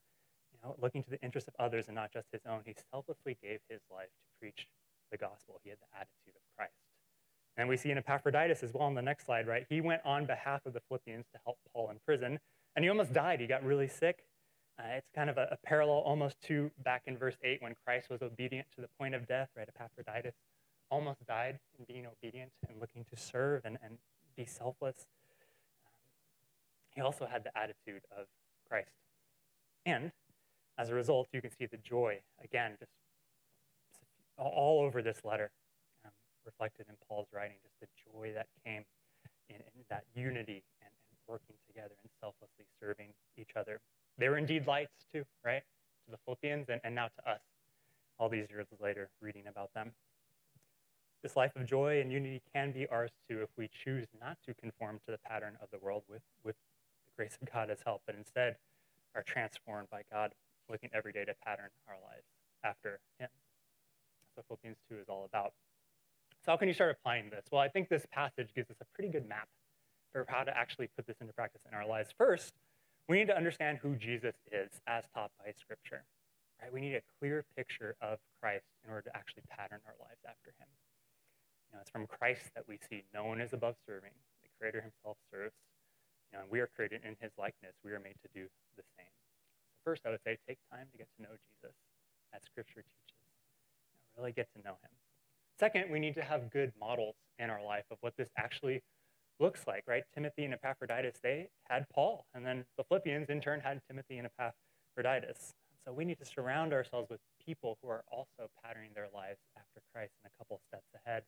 you 0.53 0.59
know, 0.63 0.77
looking 0.81 1.03
to 1.05 1.11
the 1.11 1.21
interests 1.23 1.49
of 1.49 1.55
others 1.59 1.87
and 1.87 1.95
not 1.95 2.13
just 2.13 2.27
his 2.33 2.43
own. 2.49 2.63
He 2.65 2.75
selflessly 2.91 3.37
gave 3.43 3.61
his 3.69 3.81
life 3.91 4.09
to 4.09 4.41
preach 4.41 4.69
the 5.11 5.17
gospel. 5.17 5.61
He 5.63 5.71
had 5.71 5.79
the 5.79 5.97
attitude 5.97 6.35
of 6.35 6.43
Christ. 6.57 6.75
And 7.57 7.69
we 7.69 7.77
see 7.77 7.91
in 7.91 7.99
Epaphroditus 7.99 8.63
as 8.63 8.73
well 8.73 8.85
on 8.85 8.95
the 8.95 9.03
next 9.03 9.27
slide, 9.27 9.47
right? 9.47 9.67
He 9.69 9.81
went 9.81 10.03
on 10.05 10.27
behalf 10.27 10.65
of 10.67 10.75
the 10.75 10.81
Philippians 10.89 11.27
to 11.33 11.41
help 11.45 11.59
Paul 11.73 11.91
in 11.91 11.99
prison, 12.07 12.39
and 12.77 12.85
he 12.85 12.89
almost 12.89 13.13
died. 13.13 13.41
He 13.41 13.47
got 13.47 13.65
really 13.65 13.89
sick. 13.89 14.25
Uh, 14.79 14.95
it's 14.97 15.11
kind 15.13 15.29
of 15.29 15.39
a, 15.39 15.49
a, 15.51 15.57
parallel 15.67 15.97
almost 15.97 16.41
to 16.41 16.71
back 16.85 17.03
in 17.07 17.19
verse 17.19 17.37
8 17.43 17.61
when 17.61 17.75
Christ 17.85 18.09
was 18.09 18.23
obedient 18.23 18.69
to 18.77 18.81
the 18.81 18.87
point 18.97 19.13
of 19.13 19.27
death, 19.27 19.49
right? 19.57 19.69
Epaphroditus 19.69 20.35
almost 20.91 21.27
died 21.27 21.59
in 21.79 21.85
being 21.85 22.07
obedient 22.07 22.51
and 22.69 22.81
looking 22.81 23.05
to 23.05 23.17
serve 23.17 23.63
and, 23.65 23.79
and 23.83 23.99
be 24.37 24.45
selfless. 24.45 25.07
Um, 25.85 25.93
he 26.95 27.01
also 27.01 27.27
had 27.27 27.45
the 27.45 27.57
attitude 27.57 28.03
of 28.17 28.27
Christ. 28.69 28.91
And 29.85 30.13
as 30.77 30.91
a 30.91 30.95
result, 30.95 31.29
you 31.33 31.41
can 31.41 31.51
see 31.51 31.67
the 31.67 31.77
joy, 31.79 32.21
again, 32.43 32.73
just 32.79 32.93
all 34.37 34.83
over 34.85 35.03
this 35.03 35.25
letter, 35.25 35.51
um, 36.05 36.13
reflected 36.47 36.87
in 36.89 36.95
Paul's 37.09 37.27
writing, 37.33 37.57
just 37.63 37.75
the 37.81 37.89
joy 38.13 38.33
that 38.35 38.47
came 38.65 38.85
in, 39.49 39.57
in 39.57 39.85
that 39.91 40.05
unity 40.15 40.63
and, 40.81 40.91
and 41.11 41.19
working 41.27 41.57
together 41.67 41.95
and 42.03 42.11
selflessly 42.21 42.67
serving 42.81 43.09
each 43.37 43.51
other. 43.57 43.81
They 44.19 44.29
were 44.29 44.39
indeed 44.39 44.67
lights 44.67 45.05
too, 45.13 45.25
right? 45.45 45.63
To 46.05 46.11
the 46.13 46.19
Philippians 46.25 46.69
and, 46.69 46.81
and 46.85 46.95
now 46.95 47.09
to 47.09 47.31
us, 47.31 47.41
all 48.19 48.29
these 48.29 48.47
years 48.51 48.67
later, 48.81 49.11
reading 49.21 49.45
about 49.49 49.73
them. 49.75 49.93
This 51.23 51.35
life 51.35 51.53
of 51.57 51.67
joy 51.67 52.01
and 52.01 52.13
unity 52.13 52.43
can 52.55 52.71
be 52.71 52.87
ours 52.87 53.11
too 53.29 53.41
if 53.43 53.49
we 53.57 53.69
choose 53.69 54.07
not 54.21 54.39
to 54.47 54.55
conform 54.55 55.01
to 55.07 55.11
the 55.11 55.19
pattern 55.19 55.59
of 55.61 55.69
the 55.71 55.79
world 55.79 56.05
with, 56.09 56.23
with 56.45 56.55
the 57.07 57.13
grace 57.17 57.37
of 57.41 57.51
God 57.51 57.71
as 57.71 57.79
help, 57.85 58.03
but 58.07 58.15
instead 58.15 58.57
are 59.15 59.23
transformed 59.23 59.89
by 59.91 60.03
God, 60.13 60.33
looking 60.71 60.91
every 60.95 61.13
day 61.13 61.25
to 61.25 61.35
pattern 61.45 61.71
our 61.89 61.97
lives 62.05 62.27
after 62.63 63.01
Him. 63.19 63.29
That's 63.29 64.37
what 64.37 64.47
Philippians 64.47 64.79
2 64.89 64.99
is 65.01 65.09
all 65.09 65.25
about. 65.25 65.53
So, 66.45 66.53
how 66.53 66.57
can 66.57 66.69
you 66.69 66.75
start 66.75 66.97
applying 66.99 67.31
this? 67.31 67.47
Well, 67.51 67.61
I 67.61 67.69
think 67.69 67.89
this 67.89 68.07
passage 68.13 68.51
gives 68.55 68.71
us 68.71 68.77
a 68.81 68.85
pretty 68.95 69.11
good 69.11 69.29
map 69.29 69.49
for 70.13 70.25
how 70.29 70.45
to 70.45 70.57
actually 70.57 70.89
put 70.95 71.07
this 71.07 71.17
into 71.21 71.33
practice 71.33 71.63
in 71.69 71.75
our 71.75 71.87
lives. 71.87 72.11
First, 72.17 72.55
we 73.09 73.19
need 73.19 73.27
to 73.27 73.37
understand 73.37 73.79
who 73.83 73.97
Jesus 73.97 74.35
is 74.53 74.71
as 74.87 75.05
taught 75.15 75.33
by 75.39 75.53
Scripture. 75.59 76.05
Right? 76.63 76.73
We 76.73 76.81
need 76.81 76.95
a 76.95 77.03
clear 77.19 77.45
picture 77.57 77.95
of 78.01 78.19
Christ 78.41 78.67
in 78.85 78.91
order 78.91 79.11
to 79.11 79.17
actually 79.17 79.43
pattern 79.49 79.81
our 79.87 79.95
lives 80.01 80.21
after 80.27 80.51
him. 80.59 80.69
You 81.69 81.77
know, 81.77 81.81
it's 81.83 81.91
from 81.91 82.07
Christ 82.07 82.51
that 82.55 82.65
we 82.67 82.79
see 82.89 83.05
no 83.13 83.25
one 83.25 83.41
is 83.41 83.53
above 83.53 83.77
serving. 83.87 84.13
The 84.43 84.49
Creator 84.59 84.81
himself 84.81 85.17
serves. 85.31 85.55
You 86.31 86.39
know, 86.39 86.43
and 86.43 86.51
we 86.51 86.61
are 86.61 86.69
created 86.75 87.03
in 87.05 87.17
his 87.21 87.33
likeness. 87.39 87.77
We 87.85 87.93
are 87.93 88.01
made 88.01 88.17
to 88.23 88.29
do 88.35 88.49
the 88.77 88.85
same. 88.97 89.13
So 89.73 89.77
first, 89.85 90.03
I 90.07 90.11
would 90.11 90.23
say 90.25 90.37
take 90.49 90.59
time 90.71 90.87
to 90.93 90.99
get 90.99 91.09
to 91.17 91.23
know 91.23 91.35
Jesus 91.37 91.77
as 92.35 92.43
Scripture 92.45 92.85
teaches. 92.85 93.21
You 93.93 94.01
know, 94.01 94.23
really 94.23 94.33
get 94.33 94.49
to 94.57 94.63
know 94.63 94.77
him. 94.81 94.93
Second, 95.59 95.91
we 95.91 95.99
need 95.99 96.15
to 96.15 96.23
have 96.23 96.51
good 96.51 96.73
models 96.79 97.17
in 97.39 97.51
our 97.51 97.63
life 97.63 97.85
of 97.91 97.99
what 98.01 98.15
this 98.17 98.29
actually 98.37 98.83
looks 99.41 99.67
like, 99.67 99.85
right? 99.87 100.05
Timothy 100.15 100.45
and 100.45 100.55
Epaphroditus, 100.55 101.17
they 101.23 101.49
had 101.65 101.89
Paul, 101.89 102.27
and 102.35 102.45
then 102.45 102.65
the 102.77 102.85
Philippians 102.85 103.29
in 103.29 103.41
turn 103.41 103.61
had 103.61 103.81
Timothy 103.89 104.19
and 104.19 104.29
Epaphroditus. 104.29 105.55
So 105.85 105.93
we 105.93 106.05
need 106.05 106.19
to 106.19 106.25
surround 106.25 106.73
ourselves 106.73 107.09
with 107.09 107.21
people 107.45 107.79
who 107.83 107.89
are 107.89 108.05
also 108.11 108.51
patterning 108.63 108.91
their 108.95 109.09
lives 109.15 109.39
after 109.57 109.81
Christ 109.93 110.13
and 110.23 110.31
a 110.31 110.39
couple 110.39 110.61
steps 110.69 110.87
ahead. 111.05 111.23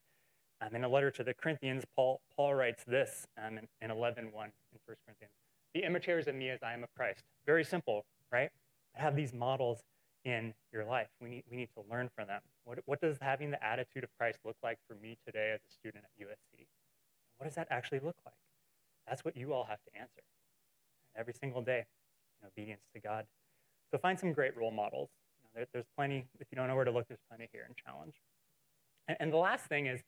Um, 0.61 0.77
in 0.77 0.85
a 0.85 0.88
letter 0.88 1.11
to 1.12 1.25
the 1.25 1.33
Corinthians, 1.33 1.85
Paul, 1.96 2.20
Paul 2.37 2.55
writes 2.55 2.85
this 2.87 3.27
um, 3.38 3.59
in, 3.59 3.68
in 3.81 3.90
11.1 3.90 4.18
in 4.18 4.31
1 4.33 4.53
Corinthians. 4.87 5.33
Be 5.73 5.83
imitators 5.83 6.27
of 6.27 6.35
me 6.35 6.51
as 6.51 6.62
I 6.62 6.75
am 6.75 6.83
of 6.83 6.94
Christ. 6.94 7.23
Very 7.46 7.64
simple, 7.64 8.05
right? 8.31 8.51
Have 8.94 9.16
these 9.16 9.33
models 9.33 9.81
in 10.25 10.53
your 10.73 10.85
life. 10.85 11.09
We 11.20 11.31
need, 11.31 11.44
we 11.51 11.57
need 11.57 11.68
to 11.77 11.85
learn 11.90 12.11
from 12.14 12.27
them. 12.27 12.42
What, 12.64 12.81
what 12.85 13.01
does 13.01 13.16
having 13.20 13.51
the 13.51 13.64
attitude 13.64 14.05
of 14.05 14.11
Christ 14.18 14.38
look 14.44 14.57
like 14.62 14.79
for 14.87 14.94
me 14.94 15.16
today 15.25 15.53
as 15.55 15.61
a 15.61 15.73
student 15.73 16.05
at 16.05 16.27
USC? 16.27 16.66
What 17.38 17.46
does 17.46 17.55
that 17.55 17.68
actually 17.70 18.01
look 18.01 18.16
like? 18.27 18.35
That's 19.09 19.25
what 19.25 19.37
you 19.37 19.55
all 19.55 19.64
have 19.64 19.79
to 19.85 19.99
answer 19.99 20.23
every 21.16 21.33
single 21.33 21.62
day 21.62 21.87
in 22.40 22.49
obedience 22.49 22.83
to 22.94 23.01
God. 23.01 23.25
So 23.90 23.99
find 23.99 24.18
some 24.18 24.33
great 24.33 24.57
role 24.57 24.70
models. 24.70 25.09
You 25.38 25.42
know, 25.42 25.51
there, 25.55 25.66
there's 25.73 25.87
plenty, 25.96 26.27
if 26.38 26.46
you 26.53 26.57
don't 26.57 26.68
know 26.68 26.77
where 26.77 26.85
to 26.85 26.90
look, 26.90 27.09
there's 27.09 27.20
plenty 27.29 27.49
here 27.53 27.66
in 27.68 27.75
Challenge. 27.75 28.14
And, 29.09 29.16
and 29.20 29.33
the 29.33 29.38
last 29.38 29.66
thing 29.66 29.87
is 29.87 30.01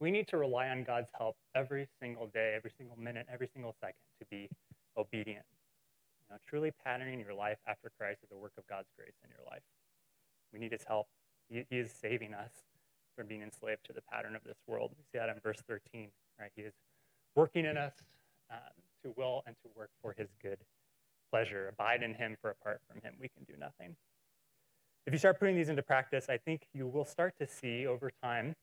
we 0.00 0.10
need 0.10 0.28
to 0.28 0.36
rely 0.36 0.68
on 0.68 0.84
God's 0.84 1.10
help 1.16 1.36
every 1.54 1.88
single 2.00 2.26
day, 2.28 2.54
every 2.56 2.70
single 2.76 2.96
minute, 2.96 3.26
every 3.32 3.48
single 3.52 3.74
second 3.80 4.00
to 4.20 4.26
be 4.30 4.48
obedient. 4.96 5.44
You 6.20 6.34
know, 6.34 6.38
truly 6.46 6.72
patterning 6.84 7.20
your 7.20 7.34
life 7.34 7.58
after 7.66 7.90
Christ 7.98 8.20
is 8.22 8.30
a 8.32 8.36
work 8.36 8.52
of 8.58 8.66
God's 8.68 8.88
grace 8.96 9.16
in 9.24 9.30
your 9.30 9.44
life. 9.50 9.62
We 10.52 10.58
need 10.58 10.72
his 10.72 10.84
help. 10.86 11.06
He, 11.48 11.64
he 11.68 11.78
is 11.78 11.90
saving 11.90 12.34
us 12.34 12.50
from 13.16 13.26
being 13.26 13.42
enslaved 13.42 13.84
to 13.86 13.92
the 13.92 14.02
pattern 14.12 14.36
of 14.36 14.44
this 14.44 14.58
world. 14.66 14.92
We 14.96 15.02
see 15.10 15.18
that 15.18 15.28
in 15.28 15.40
verse 15.42 15.60
13 15.66 16.08
right? 16.38 16.50
He 16.54 16.62
is 16.62 16.74
working 17.34 17.64
in 17.64 17.76
us 17.76 17.94
um, 18.50 18.58
to 19.02 19.12
will 19.16 19.42
and 19.46 19.56
to 19.62 19.68
work 19.76 19.90
for 20.02 20.14
his 20.16 20.28
good 20.42 20.58
pleasure. 21.30 21.68
Abide 21.68 22.02
in 22.02 22.14
him, 22.14 22.36
for 22.40 22.50
apart 22.50 22.80
from 22.88 23.00
him, 23.02 23.14
we 23.20 23.28
can 23.28 23.44
do 23.44 23.54
nothing. 23.58 23.96
If 25.06 25.12
you 25.12 25.18
start 25.18 25.38
putting 25.38 25.56
these 25.56 25.68
into 25.68 25.82
practice, 25.82 26.26
I 26.28 26.38
think 26.38 26.66
you 26.74 26.86
will 26.86 27.04
start 27.04 27.34
to 27.40 27.46
see 27.46 27.86
over 27.86 28.10
time 28.22 28.54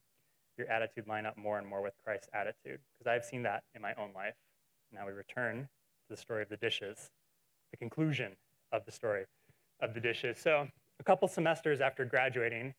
your 0.58 0.70
attitude 0.70 1.08
line 1.08 1.26
up 1.26 1.38
more 1.38 1.58
and 1.58 1.68
more 1.68 1.82
with 1.82 1.94
Christ's 2.04 2.30
attitude, 2.34 2.80
because 2.94 3.08
I've 3.08 3.26
seen 3.26 3.44
that 3.44 3.64
in 3.74 3.82
my 3.82 3.94
own 3.96 4.12
life. 4.14 4.36
Now 4.92 5.06
we 5.06 5.14
return 5.14 5.62
to 5.62 6.16
the 6.16 6.18
story 6.18 6.44
of 6.44 6.50
the 6.50 6.58
dishes, 6.58 7.10
the 7.72 7.78
conclusion 7.78 8.34
of 8.72 8.86
the 8.86 8.92
story 8.92 9.26
of 9.82 9.94
the 9.94 10.00
dishes. 10.00 10.38
So, 10.40 10.68
a 11.00 11.04
couple 11.04 11.28
semesters 11.28 11.82
after 11.82 12.06
graduating, 12.06 12.74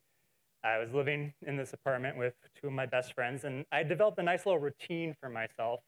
I 0.65 0.79
was 0.79 0.93
living 0.95 1.35
in 1.47 1.57
this 1.57 1.73
apartment 1.73 2.17
with 2.17 2.35
two 2.61 2.69
of 2.69 2.73
my 2.73 2.87
best 2.87 3.15
friends, 3.15 3.45
and 3.45 3.65
I 3.71 3.83
developed 3.83 4.19
a 4.19 4.23
nice 4.23 4.47
little 4.47 4.59
routine 4.59 5.15
for 5.21 5.29
myself 5.29 5.81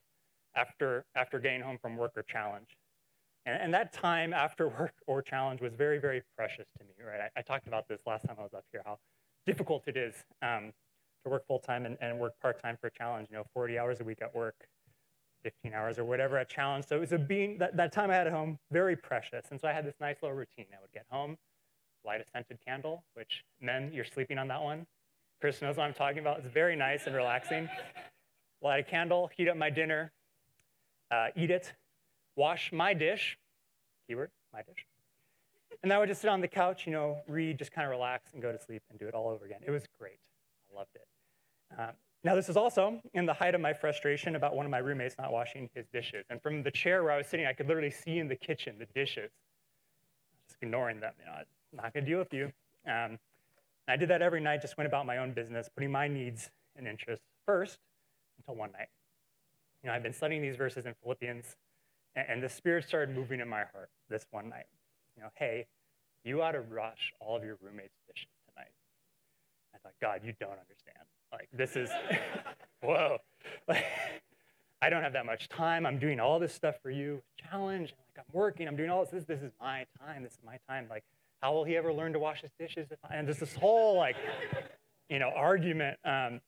after, 0.54 1.04
after 1.14 1.38
getting 1.38 1.62
home 1.62 1.78
from 1.80 1.96
work 1.96 2.12
or 2.16 2.22
challenge. 2.22 2.76
And, 3.46 3.60
and 3.60 3.74
that 3.74 3.92
time 3.92 4.32
after 4.32 4.68
work 4.78 4.92
or 5.06 5.22
challenge 5.22 5.60
was 5.60 5.74
very, 5.74 5.98
very 5.98 6.22
precious 6.36 6.66
to 6.78 6.84
me, 6.84 6.90
right? 7.06 7.30
I, 7.34 7.40
I 7.40 7.42
talked 7.42 7.66
about 7.66 7.88
this 7.88 8.02
last 8.06 8.26
time 8.26 8.36
I 8.38 8.42
was 8.42 8.54
up 8.54 8.64
here, 8.70 8.82
how 8.84 8.98
difficult 9.46 9.84
it 9.86 9.96
is 9.96 10.14
um, 10.42 10.72
to 11.24 11.30
work 11.30 11.46
full 11.46 11.58
time 11.58 11.86
and, 11.86 11.96
and 12.00 12.18
work 12.18 12.34
part 12.40 12.62
time 12.62 12.76
for 12.80 12.88
a 12.88 12.90
challenge, 12.90 13.28
you 13.30 13.36
know, 13.36 13.44
40 13.54 13.78
hours 13.78 14.00
a 14.00 14.04
week 14.04 14.22
at 14.22 14.34
work, 14.34 14.68
15 15.42 15.72
hours 15.74 15.98
or 15.98 16.04
whatever 16.04 16.38
at 16.38 16.48
challenge. 16.48 16.86
So 16.86 16.96
it 16.96 17.00
was 17.00 17.12
a 17.12 17.18
being, 17.18 17.58
that, 17.58 17.76
that 17.76 17.92
time 17.92 18.10
I 18.10 18.14
had 18.14 18.26
at 18.26 18.32
home, 18.32 18.58
very 18.70 18.96
precious. 18.96 19.46
And 19.50 19.60
so 19.60 19.68
I 19.68 19.72
had 19.72 19.86
this 19.86 19.94
nice 20.00 20.16
little 20.22 20.36
routine. 20.36 20.66
I 20.72 20.80
would 20.80 20.92
get 20.92 21.06
home, 21.10 21.36
light 22.04 22.20
a 22.20 22.24
scented 22.32 22.58
candle, 22.64 23.04
which 23.14 23.44
men, 23.60 23.90
you're 23.92 24.04
sleeping 24.04 24.38
on 24.38 24.48
that 24.48 24.62
one. 24.62 24.86
Chris 25.40 25.62
knows 25.62 25.76
what 25.76 25.84
I'm 25.84 25.94
talking 25.94 26.18
about. 26.18 26.38
It's 26.38 26.48
very 26.48 26.74
nice 26.74 27.06
and 27.06 27.14
relaxing. 27.14 27.68
light 28.62 28.80
a 28.80 28.82
candle, 28.82 29.30
heat 29.36 29.48
up 29.48 29.56
my 29.56 29.70
dinner, 29.70 30.12
uh, 31.10 31.28
eat 31.36 31.50
it, 31.50 31.72
wash 32.36 32.72
my 32.72 32.92
dish, 32.94 33.38
keyword, 34.06 34.30
my 34.52 34.62
dish. 34.62 34.86
And 35.82 35.92
I 35.92 35.98
would 35.98 36.08
just 36.08 36.20
sit 36.20 36.28
on 36.28 36.40
the 36.40 36.48
couch, 36.48 36.86
you 36.86 36.92
know, 36.92 37.18
read, 37.28 37.58
just 37.58 37.70
kind 37.70 37.84
of 37.84 37.90
relax 37.90 38.32
and 38.32 38.42
go 38.42 38.50
to 38.50 38.58
sleep 38.60 38.82
and 38.90 38.98
do 38.98 39.06
it 39.06 39.14
all 39.14 39.28
over 39.28 39.44
again. 39.44 39.60
It 39.64 39.70
was 39.70 39.84
great. 39.98 40.18
Loved 40.78 40.94
it. 40.94 41.08
Um, 41.76 41.90
now, 42.24 42.34
this 42.34 42.48
is 42.48 42.56
also 42.56 43.00
in 43.14 43.26
the 43.26 43.34
height 43.34 43.54
of 43.54 43.60
my 43.60 43.72
frustration 43.72 44.36
about 44.36 44.54
one 44.54 44.64
of 44.64 44.70
my 44.70 44.78
roommates 44.78 45.16
not 45.18 45.32
washing 45.32 45.68
his 45.74 45.86
dishes. 45.92 46.24
And 46.30 46.40
from 46.40 46.62
the 46.62 46.70
chair 46.70 47.02
where 47.02 47.12
I 47.12 47.16
was 47.18 47.26
sitting, 47.26 47.46
I 47.46 47.52
could 47.52 47.66
literally 47.66 47.90
see 47.90 48.18
in 48.18 48.28
the 48.28 48.36
kitchen 48.36 48.76
the 48.78 48.86
dishes. 48.94 49.30
Just 50.48 50.58
ignoring 50.62 51.00
them, 51.00 51.12
you 51.18 51.26
know, 51.26 51.32
I'm 51.32 51.44
not 51.72 51.92
going 51.92 52.04
to 52.04 52.10
deal 52.10 52.18
with 52.18 52.32
you. 52.32 52.52
Um, 52.86 53.18
I 53.88 53.96
did 53.96 54.08
that 54.10 54.22
every 54.22 54.40
night, 54.40 54.60
just 54.62 54.76
went 54.76 54.86
about 54.86 55.04
my 55.04 55.18
own 55.18 55.32
business, 55.32 55.68
putting 55.74 55.90
my 55.90 56.08
needs 56.08 56.50
and 56.76 56.86
interests 56.86 57.24
first 57.44 57.78
until 58.38 58.54
one 58.54 58.72
night. 58.72 58.88
You 59.82 59.88
know, 59.88 59.94
I've 59.94 60.02
been 60.02 60.12
studying 60.12 60.42
these 60.42 60.56
verses 60.56 60.86
in 60.86 60.94
Philippians, 61.02 61.56
and, 62.14 62.26
and 62.28 62.42
the 62.42 62.48
Spirit 62.48 62.84
started 62.84 63.14
moving 63.14 63.40
in 63.40 63.48
my 63.48 63.64
heart 63.72 63.90
this 64.08 64.26
one 64.30 64.48
night. 64.48 64.66
You 65.16 65.24
know, 65.24 65.30
hey, 65.34 65.66
you 66.24 66.42
ought 66.42 66.52
to 66.52 66.60
rush 66.60 67.12
all 67.20 67.36
of 67.36 67.44
your 67.44 67.56
roommates' 67.62 67.98
dishes. 68.06 68.28
I 69.78 69.88
thought, 69.88 69.94
God, 70.00 70.20
you 70.24 70.32
don't 70.40 70.58
understand. 70.58 71.06
Like, 71.32 71.48
this 71.52 71.76
is, 71.76 71.90
whoa. 72.82 73.18
Like, 73.66 73.84
I 74.82 74.90
don't 74.90 75.02
have 75.02 75.12
that 75.14 75.26
much 75.26 75.48
time. 75.48 75.86
I'm 75.86 75.98
doing 75.98 76.20
all 76.20 76.38
this 76.38 76.54
stuff 76.54 76.76
for 76.82 76.90
you. 76.90 77.22
Challenge. 77.50 77.90
Like, 77.90 78.24
I'm 78.26 78.32
working. 78.32 78.68
I'm 78.68 78.76
doing 78.76 78.90
all 78.90 79.04
this. 79.04 79.10
This, 79.10 79.24
this 79.24 79.42
is 79.42 79.52
my 79.60 79.86
time. 79.98 80.22
This 80.22 80.32
is 80.32 80.38
my 80.44 80.58
time. 80.68 80.86
Like, 80.88 81.04
how 81.42 81.52
will 81.52 81.64
he 81.64 81.76
ever 81.76 81.92
learn 81.92 82.12
to 82.12 82.18
wash 82.18 82.42
his 82.42 82.50
dishes? 82.58 82.88
and 83.10 83.26
just 83.26 83.40
this 83.40 83.54
whole 83.54 83.96
like, 83.96 84.16
you 85.08 85.18
know, 85.18 85.30
argument. 85.34 85.98
Um, 86.04 86.40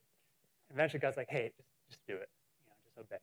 eventually, 0.73 1.01
God's 1.01 1.17
like, 1.17 1.29
hey, 1.29 1.51
just, 1.57 1.69
just 1.89 2.01
do 2.07 2.15
it. 2.15 2.29
You 2.61 2.67
know, 2.67 2.73
just 2.85 2.99
obey. 2.99 3.21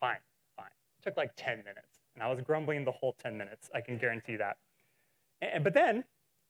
Fine, 0.00 0.18
fine. 0.56 0.66
It 0.98 1.04
took 1.04 1.16
like 1.16 1.32
10 1.36 1.58
minutes, 1.58 2.00
and 2.14 2.22
I 2.22 2.30
was 2.30 2.40
grumbling 2.40 2.84
the 2.84 2.92
whole 2.92 3.14
10 3.22 3.36
minutes. 3.36 3.70
I 3.74 3.80
can 3.80 3.98
guarantee 3.98 4.36
that. 4.36 4.56
And, 5.40 5.64
but 5.64 5.74
then, 5.74 6.04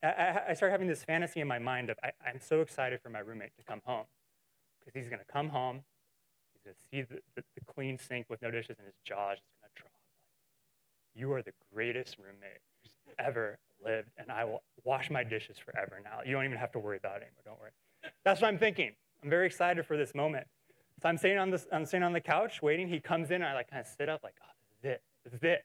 I, 0.05 0.43
I 0.51 0.55
started 0.55 0.73
having 0.73 0.89
this 0.89 1.03
fantasy 1.03 1.41
in 1.41 1.49
my 1.49 1.59
mind 1.59 1.91
of 1.91 1.99
I, 2.03 2.11
I'm 2.27 2.41
so 2.41 2.61
excited 2.61 3.01
for 3.01 3.09
my 3.09 3.21
roommate 3.21 3.57
to 3.57 3.65
come 3.65 3.81
home 3.85 4.05
because 4.79 4.95
he's 4.95 5.09
going 5.09 5.21
to 5.21 5.33
come 5.33 5.49
home, 5.49 5.83
he's 6.53 6.63
going 6.63 6.75
to 6.75 6.81
see 6.91 7.15
the, 7.15 7.21
the, 7.35 7.45
the, 7.55 7.65
clean 7.65 7.99
sink 7.99 8.27
with 8.29 8.43
no 8.43 8.51
dishes, 8.51 8.77
and 8.79 8.87
his 8.87 8.97
jaw 9.05 9.33
is 9.33 9.41
going 9.41 9.71
to 9.75 9.81
drop. 9.81 9.93
You 11.15 11.33
are 11.33 11.43
the 11.43 11.53
greatest 11.73 12.19
roommate 12.19 12.61
who's 12.83 13.15
ever 13.19 13.59
lived, 13.83 14.11
and 14.19 14.31
I 14.31 14.45
will 14.45 14.63
wash 14.85 15.11
my 15.11 15.25
dishes 15.25 15.57
forever 15.59 16.01
now. 16.05 16.21
You 16.25 16.33
don't 16.33 16.45
even 16.45 16.59
have 16.59 16.73
to 16.73 16.79
worry 16.79 16.99
about 16.99 17.17
it 17.17 17.23
anymore. 17.23 17.43
Don't 17.45 17.61
worry. 17.61 17.71
That's 18.25 18.43
what 18.43 18.49
I'm 18.49 18.59
thinking. 18.59 18.93
I'm 19.23 19.31
very 19.31 19.47
excited 19.47 19.87
for 19.87 19.97
this 19.97 20.15
moment. 20.15 20.47
So 21.03 21.09
I'm 21.09 21.17
sitting 21.17 21.39
on 21.39 21.51
this, 21.51 21.67
I'm 21.73 21.87
sitting 21.87 22.05
on 22.05 22.13
the 22.13 22.21
couch 22.21 22.61
waiting. 22.63 22.89
He 22.89 23.01
comes 23.01 23.31
in, 23.31 23.37
and 23.37 23.45
I 23.45 23.55
like 23.55 23.71
kind 23.71 23.81
of 23.81 23.87
sit 23.87 24.09
up, 24.09 24.23
like, 24.23 24.35
oh, 24.43 24.53
this 24.83 24.91
is 24.91 24.95
it. 24.95 25.03
This 25.25 25.35
is 25.35 25.43
it. 25.43 25.65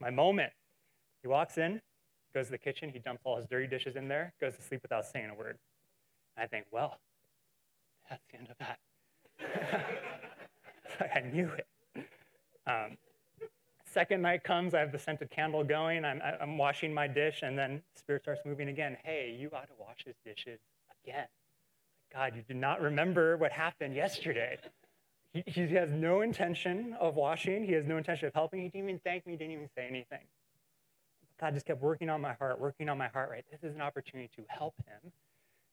My 0.00 0.10
moment. 0.10 0.52
He 1.22 1.28
walks 1.28 1.58
in, 1.58 1.82
goes 2.34 2.46
to 2.46 2.52
the 2.52 2.58
kitchen, 2.58 2.90
he 2.90 2.98
dumps 2.98 3.22
all 3.24 3.36
his 3.36 3.46
dirty 3.46 3.66
dishes 3.66 3.96
in 3.96 4.08
there, 4.08 4.32
goes 4.40 4.56
to 4.56 4.62
sleep 4.62 4.82
without 4.82 5.06
saying 5.06 5.30
a 5.30 5.34
word. 5.34 5.58
And 6.36 6.44
I 6.44 6.46
think, 6.46 6.66
well, 6.70 6.98
that's 8.08 8.22
the 8.30 8.38
end 8.38 8.48
of 8.50 8.56
that. 8.58 8.78
I 11.14 11.20
knew 11.20 11.50
it. 11.50 11.66
Um, 12.66 12.96
second 13.84 14.22
night 14.22 14.44
comes, 14.44 14.74
I 14.74 14.80
have 14.80 14.92
the 14.92 14.98
scented 14.98 15.30
candle 15.30 15.64
going, 15.64 16.04
I'm, 16.04 16.20
I'm 16.40 16.58
washing 16.58 16.92
my 16.92 17.06
dish, 17.06 17.40
and 17.42 17.58
then 17.58 17.82
Spirit 17.96 18.22
starts 18.22 18.42
moving 18.44 18.68
again. 18.68 18.96
Hey, 19.02 19.36
you 19.38 19.50
ought 19.52 19.66
to 19.68 19.74
wash 19.78 20.04
his 20.04 20.16
dishes 20.24 20.60
again. 21.04 21.26
God, 22.12 22.34
you 22.34 22.42
do 22.46 22.54
not 22.54 22.80
remember 22.80 23.36
what 23.36 23.52
happened 23.52 23.94
yesterday. 23.94 24.58
He, 25.32 25.44
he 25.46 25.74
has 25.74 25.92
no 25.92 26.22
intention 26.22 26.96
of 26.98 27.14
washing. 27.14 27.64
He 27.64 27.72
has 27.74 27.86
no 27.86 27.96
intention 27.96 28.26
of 28.26 28.34
helping. 28.34 28.62
He 28.62 28.68
didn't 28.68 28.88
even 28.88 29.00
thank 29.04 29.26
me. 29.26 29.34
He 29.34 29.38
didn't 29.38 29.52
even 29.52 29.68
say 29.76 29.86
anything. 29.88 30.26
God 31.40 31.54
just 31.54 31.64
kept 31.64 31.80
working 31.80 32.10
on 32.10 32.20
my 32.20 32.34
heart, 32.34 32.60
working 32.60 32.88
on 32.90 32.98
my 32.98 33.08
heart, 33.08 33.30
right? 33.30 33.44
This 33.50 33.62
is 33.62 33.74
an 33.74 33.80
opportunity 33.80 34.28
to 34.36 34.42
help 34.48 34.74
him. 34.86 35.10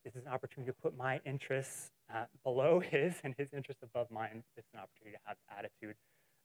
This 0.06 0.16
is 0.16 0.26
an 0.26 0.32
opportunity 0.32 0.72
to 0.72 0.78
put 0.82 0.98
my 0.98 1.20
interests 1.26 1.92
uh, 2.14 2.24
below 2.44 2.80
his 2.92 3.16
and 3.24 3.36
his 3.38 3.50
interests 3.54 3.84
above 3.84 4.10
mine. 4.10 4.44
It's 4.56 4.70
an 4.74 4.80
opportunity 4.80 5.18
to 5.18 5.22
have 5.26 5.38
the 5.48 5.58
attitude 5.58 5.98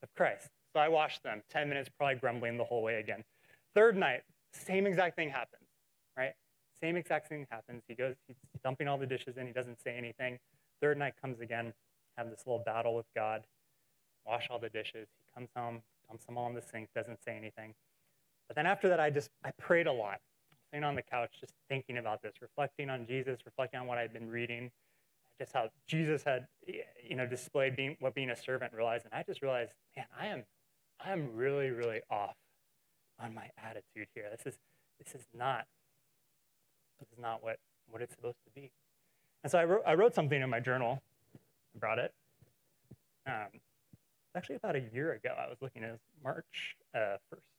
of 0.03 0.13
Christ. 0.17 0.49
So 0.75 0.81
I 0.81 0.89
watched 0.89 1.23
them, 1.23 1.43
10 1.51 1.69
minutes, 1.69 1.89
probably 1.97 2.17
grumbling 2.17 2.57
the 2.57 2.65
whole 2.65 2.83
way 2.83 2.97
again. 2.97 3.23
Third 3.75 3.97
night, 3.97 4.23
same 4.53 4.87
exact 4.87 5.15
thing 5.15 5.31
happens, 5.31 5.69
right? 6.17 6.33
Same 6.81 6.97
exact 6.97 7.29
thing 7.29 7.47
happens. 7.49 7.85
He 7.87 7.95
goes, 7.95 8.17
he's 8.27 8.37
dumping 8.65 8.89
all 8.89 8.99
the 8.99 9.07
dishes 9.07 9.37
in, 9.37 9.47
he 9.47 9.53
doesn't 9.53 9.81
say 9.81 9.95
anything. 9.97 10.39
Third 10.81 10.99
night 10.99 11.15
comes 11.21 11.41
again, 11.41 11.73
have 12.17 12.29
this 12.29 12.41
little 12.45 12.63
battle 12.65 12.97
with 12.97 13.07
God, 13.15 13.47
wash 14.27 14.49
all 14.51 14.59
the 14.59 14.69
dishes. 14.69 15.07
He 15.17 15.25
comes 15.35 15.51
home, 15.57 15.83
dumps 16.09 16.25
them 16.25 16.37
all 16.37 16.49
in 16.49 16.55
the 16.55 16.63
sink, 16.63 16.89
doesn't 16.95 17.23
say 17.23 17.37
anything. 17.37 17.75
But 18.53 18.57
then 18.57 18.67
after 18.67 18.91
that, 18.91 19.01
I 19.01 19.09
just, 19.09 19.31
I 19.43 19.51
prayed 19.53 19.87
a 19.87 19.93
lot, 19.93 20.21
sitting 20.71 20.85
on 20.85 20.95
the 20.95 21.01
couch, 21.01 21.31
just 21.41 21.55
thinking 21.71 21.97
about 21.97 22.21
this, 22.21 22.35
reflecting 22.43 22.91
on 22.91 23.07
Jesus, 23.07 23.39
reflecting 23.47 23.81
on 23.81 23.87
what 23.87 23.97
I'd 23.97 24.13
been 24.13 24.29
reading, 24.29 24.71
just 25.41 25.55
how 25.55 25.71
Jesus 25.87 26.23
had, 26.23 26.47
you 27.03 27.17
know, 27.17 27.27
displayed 27.27 27.77
being, 27.77 27.97
what 28.01 28.15
being 28.15 28.29
a 28.29 28.37
servant 28.37 28.75
realized. 28.75 29.07
And 29.07 29.15
I 29.15 29.23
just 29.23 29.41
realized, 29.41 29.73
man, 29.97 30.05
I 30.21 30.27
am, 30.27 30.45
I 31.03 31.13
am 31.13 31.35
really, 31.35 31.71
really 31.71 32.03
off 32.11 32.35
on 33.19 33.35
my 33.35 33.49
attitude 33.57 34.09
here. 34.15 34.27
This 34.31 34.53
is, 34.53 34.59
this 35.03 35.15
is 35.15 35.27
not, 35.35 35.65
this 37.01 37.09
is 37.11 37.19
not 37.19 37.43
what, 37.43 37.57
what 37.89 38.03
it's 38.03 38.15
supposed 38.15 38.37
to 38.45 38.51
be. 38.55 38.71
And 39.43 39.51
so 39.51 39.61
I 39.61 39.65
wrote, 39.65 39.83
I 39.87 39.95
wrote 39.95 40.15
something 40.15 40.43
in 40.43 40.51
my 40.51 40.61
journal, 40.61 41.01
I 41.75 41.79
brought 41.79 41.99
it. 41.99 42.13
Um, 43.27 43.61
actually 44.37 44.57
about 44.57 44.77
a 44.77 44.83
year 44.93 45.13
ago. 45.13 45.31
I 45.39 45.49
was 45.49 45.59
looking 45.61 45.85
at 45.85 45.99
March 46.23 46.77
uh, 46.95 47.17
1st 47.33 47.52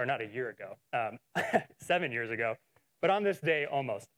or 0.00 0.06
not 0.06 0.22
a 0.22 0.26
year 0.26 0.48
ago, 0.48 0.76
um, 0.94 1.18
seven 1.80 2.10
years 2.10 2.30
ago, 2.30 2.56
but 3.02 3.10
on 3.10 3.22
this 3.22 3.38
day 3.38 3.66
almost. 3.70 4.08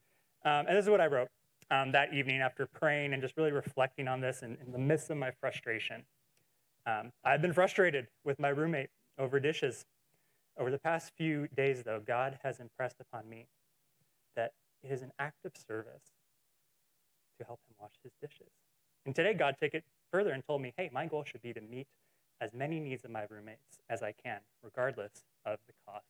Um, 0.44 0.66
and 0.68 0.76
this 0.76 0.84
is 0.84 0.90
what 0.90 1.00
I 1.00 1.06
wrote 1.06 1.28
um, 1.72 1.90
that 1.92 2.14
evening 2.14 2.40
after 2.40 2.66
praying 2.66 3.12
and 3.12 3.20
just 3.20 3.36
really 3.36 3.50
reflecting 3.50 4.06
on 4.06 4.20
this 4.20 4.42
in, 4.42 4.56
in 4.64 4.70
the 4.70 4.78
midst 4.78 5.10
of 5.10 5.16
my 5.16 5.32
frustration. 5.40 6.04
Um, 6.86 7.10
I've 7.24 7.42
been 7.42 7.52
frustrated 7.52 8.06
with 8.24 8.38
my 8.38 8.48
roommate 8.48 8.90
over 9.18 9.40
dishes. 9.40 9.84
Over 10.56 10.70
the 10.70 10.78
past 10.78 11.12
few 11.16 11.48
days, 11.56 11.82
though, 11.82 12.00
God 12.06 12.38
has 12.44 12.60
impressed 12.60 12.96
upon 13.00 13.28
me 13.28 13.46
that 14.36 14.52
it 14.84 14.92
is 14.92 15.02
an 15.02 15.10
act 15.18 15.44
of 15.44 15.52
service 15.56 16.12
to 17.38 17.44
help 17.44 17.58
him 17.68 17.74
wash 17.80 17.94
his 18.04 18.12
dishes. 18.20 18.52
And 19.04 19.14
today, 19.14 19.34
God 19.34 19.56
took 19.60 19.74
it 19.74 19.84
further 20.12 20.30
and 20.30 20.44
told 20.46 20.62
me, 20.62 20.72
hey, 20.76 20.90
my 20.92 21.06
goal 21.06 21.24
should 21.24 21.42
be 21.42 21.52
to 21.52 21.60
meet 21.60 21.86
as 22.42 22.52
many 22.52 22.80
needs 22.80 23.04
of 23.04 23.10
my 23.12 23.24
roommates 23.30 23.78
as 23.88 24.02
I 24.02 24.12
can, 24.12 24.40
regardless 24.64 25.12
of 25.46 25.58
the 25.68 25.72
cost 25.86 26.04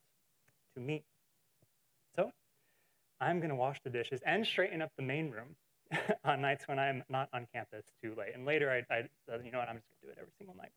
to 0.73 0.81
me. 0.81 1.03
So 2.15 2.31
I'm 3.21 3.37
going 3.37 3.51
to 3.51 3.55
wash 3.55 3.79
the 3.83 3.91
dishes 3.91 4.19
and 4.25 4.45
straighten 4.45 4.81
up 4.81 4.91
the 4.97 5.03
main 5.03 5.29
room 5.29 5.55
on 6.25 6.41
nights 6.41 6.67
when 6.67 6.79
I'm 6.79 7.03
not 7.07 7.29
on 7.33 7.47
campus 7.53 7.85
too 8.01 8.15
late. 8.17 8.31
And 8.33 8.45
later, 8.45 8.71
I, 8.71 8.93
I 8.93 8.99
uh, 9.31 9.37
you 9.45 9.51
know 9.51 9.59
what, 9.59 9.69
I'm 9.69 9.75
just 9.75 9.87
going 9.89 10.01
to 10.01 10.05
do 10.07 10.09
it 10.09 10.17
every 10.19 10.33
single 10.39 10.55
night. 10.57 10.71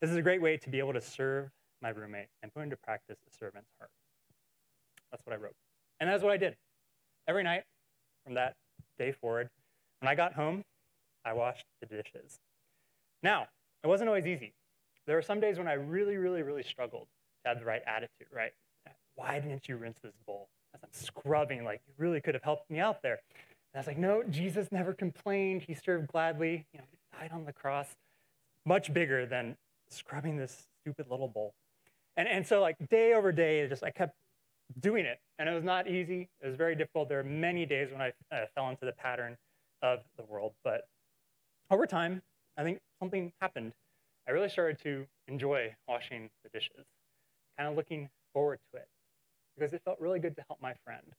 This 0.00 0.10
is 0.10 0.16
a 0.16 0.22
great 0.22 0.40
way 0.40 0.56
to 0.56 0.70
be 0.70 0.78
able 0.78 0.92
to 0.92 1.00
serve 1.00 1.50
my 1.82 1.88
roommate 1.88 2.28
and 2.42 2.54
put 2.54 2.62
into 2.62 2.76
practice 2.76 3.18
a 3.26 3.36
servant's 3.36 3.70
heart. 3.78 3.90
That's 5.10 5.26
what 5.26 5.34
I 5.34 5.38
wrote. 5.38 5.56
And 5.98 6.08
that's 6.08 6.22
what 6.22 6.32
I 6.32 6.36
did. 6.36 6.56
Every 7.26 7.42
night 7.42 7.64
from 8.24 8.34
that 8.34 8.54
day 8.96 9.10
forward, 9.10 9.50
when 10.00 10.08
I 10.08 10.14
got 10.14 10.34
home, 10.34 10.62
I 11.24 11.32
washed 11.32 11.66
the 11.80 11.86
dishes. 11.86 12.38
Now, 13.22 13.48
it 13.82 13.88
wasn't 13.88 14.08
always 14.08 14.26
easy. 14.26 14.52
There 15.06 15.16
were 15.16 15.22
some 15.22 15.40
days 15.40 15.58
when 15.58 15.68
I 15.68 15.74
really, 15.74 16.16
really, 16.16 16.42
really 16.42 16.62
struggled 16.62 17.06
to 17.42 17.48
have 17.50 17.58
the 17.58 17.64
right 17.64 17.82
attitude, 17.86 18.28
right? 18.32 18.52
Why 19.16 19.38
didn't 19.38 19.68
you 19.68 19.76
rinse 19.76 19.98
this 20.02 20.14
bowl? 20.26 20.48
As 20.74 20.80
I'm 20.82 20.90
scrubbing, 20.92 21.64
like, 21.64 21.82
you 21.86 21.94
really 21.98 22.20
could 22.20 22.34
have 22.34 22.42
helped 22.42 22.70
me 22.70 22.78
out 22.80 23.02
there. 23.02 23.20
And 23.72 23.76
I 23.76 23.78
was 23.78 23.86
like, 23.86 23.98
no, 23.98 24.22
Jesus 24.22 24.68
never 24.72 24.92
complained. 24.92 25.62
He 25.62 25.74
served 25.74 26.08
gladly. 26.08 26.66
You 26.72 26.78
know, 26.78 26.84
died 27.18 27.30
on 27.32 27.44
the 27.44 27.52
cross. 27.52 27.88
Much 28.64 28.92
bigger 28.92 29.26
than 29.26 29.56
scrubbing 29.88 30.36
this 30.36 30.68
stupid 30.80 31.10
little 31.10 31.28
bowl. 31.28 31.54
And, 32.16 32.26
and 32.26 32.46
so, 32.46 32.60
like, 32.60 32.76
day 32.88 33.12
over 33.12 33.30
day, 33.30 33.66
just 33.68 33.84
I 33.84 33.90
kept 33.90 34.14
doing 34.80 35.04
it. 35.04 35.20
And 35.38 35.48
it 35.48 35.52
was 35.52 35.64
not 35.64 35.86
easy. 35.86 36.28
It 36.40 36.46
was 36.46 36.56
very 36.56 36.74
difficult. 36.74 37.08
There 37.08 37.18
were 37.18 37.28
many 37.28 37.66
days 37.66 37.90
when 37.92 38.00
I 38.00 38.12
uh, 38.32 38.46
fell 38.54 38.70
into 38.70 38.86
the 38.86 38.92
pattern 38.92 39.36
of 39.82 40.00
the 40.16 40.24
world. 40.24 40.54
But 40.64 40.88
over 41.70 41.86
time, 41.86 42.22
I 42.56 42.62
think 42.62 42.80
something 42.98 43.32
happened. 43.40 43.72
I 44.26 44.32
really 44.32 44.48
started 44.48 44.78
to 44.82 45.06
enjoy 45.28 45.74
washing 45.86 46.30
the 46.42 46.48
dishes, 46.48 46.86
kind 47.58 47.68
of 47.68 47.76
looking 47.76 48.08
forward 48.32 48.58
to 48.72 48.78
it, 48.78 48.88
because 49.56 49.72
it 49.74 49.82
felt 49.84 50.00
really 50.00 50.18
good 50.18 50.34
to 50.36 50.44
help 50.48 50.60
my 50.62 50.74
friend, 50.84 51.14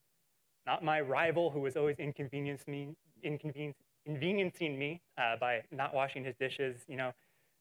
not 0.66 0.84
my 0.84 1.02
rival 1.02 1.52
who 1.52 1.60
was 1.60 1.78
always 1.78 2.00
inconveniencing 2.00 2.72
me, 2.72 2.96
inconveniencing 3.24 4.78
me 4.78 5.02
uh, 5.18 5.36
by 5.38 5.62
not 5.72 5.94
washing 5.94 6.24
his 6.24 6.36
dishes, 6.40 6.82
you 6.88 6.98
know, 6.98 7.12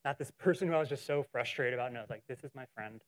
not 0.04 0.18
this 0.18 0.30
person 0.38 0.68
who 0.68 0.74
I 0.74 0.80
was 0.80 0.88
just 0.88 1.06
so 1.06 1.24
frustrated 1.30 1.74
about. 1.74 1.92
No, 1.92 2.04
like, 2.08 2.22
this 2.28 2.42
is 2.42 2.50
my 2.54 2.64
friend, 2.74 3.00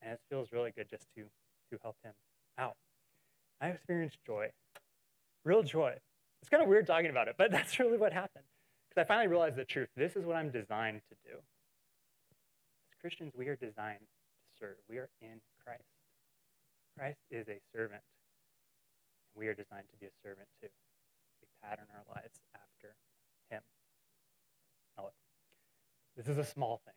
and 0.00 0.12
it 0.12 0.20
feels 0.30 0.52
really 0.52 0.72
good 0.76 0.88
just 0.88 1.06
to, 1.16 1.22
to 1.22 1.78
help 1.82 1.96
him 2.04 2.12
out. 2.58 2.76
I 3.60 3.68
experienced 3.68 4.18
joy, 4.26 4.50
real 5.44 5.62
joy. 5.62 5.94
It's 6.42 6.48
kind 6.48 6.62
of 6.62 6.68
weird 6.68 6.86
talking 6.86 7.10
about 7.10 7.28
it, 7.28 7.34
but 7.38 7.50
that's 7.52 7.78
really 7.80 7.98
what 7.98 8.12
happened. 8.12 8.44
Because 8.88 9.04
I 9.04 9.08
finally 9.08 9.28
realized 9.28 9.56
the 9.56 9.64
truth. 9.64 9.88
This 9.96 10.16
is 10.16 10.24
what 10.24 10.36
I'm 10.36 10.50
designed 10.50 11.00
to 11.08 11.16
do. 11.24 11.38
Christians, 13.02 13.32
we 13.36 13.48
are 13.48 13.56
designed 13.56 13.98
to 13.98 14.48
serve. 14.60 14.76
We 14.88 14.98
are 14.98 15.10
in 15.20 15.42
Christ. 15.64 15.82
Christ 16.96 17.18
is 17.32 17.48
a 17.48 17.58
servant. 17.74 18.02
And 19.34 19.40
we 19.40 19.48
are 19.48 19.54
designed 19.54 19.90
to 19.90 19.96
be 19.98 20.06
a 20.06 20.14
servant 20.22 20.46
too. 20.62 20.68
We 21.40 21.48
pattern 21.68 21.86
our 21.92 22.04
lives 22.14 22.38
after 22.54 22.94
him. 23.50 23.60
Now 24.96 25.04
look, 25.04 25.14
this 26.16 26.28
is 26.28 26.38
a 26.38 26.44
small 26.44 26.80
thing. 26.84 26.94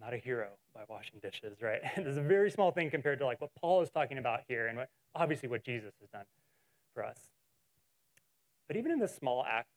I'm 0.00 0.06
not 0.06 0.14
a 0.14 0.16
hero 0.16 0.52
by 0.74 0.84
washing 0.88 1.20
dishes, 1.20 1.60
right? 1.60 1.82
this 1.96 2.06
is 2.06 2.16
a 2.16 2.22
very 2.22 2.50
small 2.50 2.70
thing 2.70 2.88
compared 2.88 3.18
to 3.18 3.26
like 3.26 3.42
what 3.42 3.50
Paul 3.60 3.82
is 3.82 3.90
talking 3.90 4.16
about 4.16 4.40
here 4.48 4.68
and 4.68 4.78
what 4.78 4.88
obviously 5.14 5.50
what 5.50 5.64
Jesus 5.64 5.92
has 6.00 6.08
done 6.08 6.24
for 6.94 7.04
us. 7.04 7.18
But 8.68 8.78
even 8.78 8.90
in 8.90 9.00
this 9.00 9.14
small 9.14 9.44
act 9.44 9.68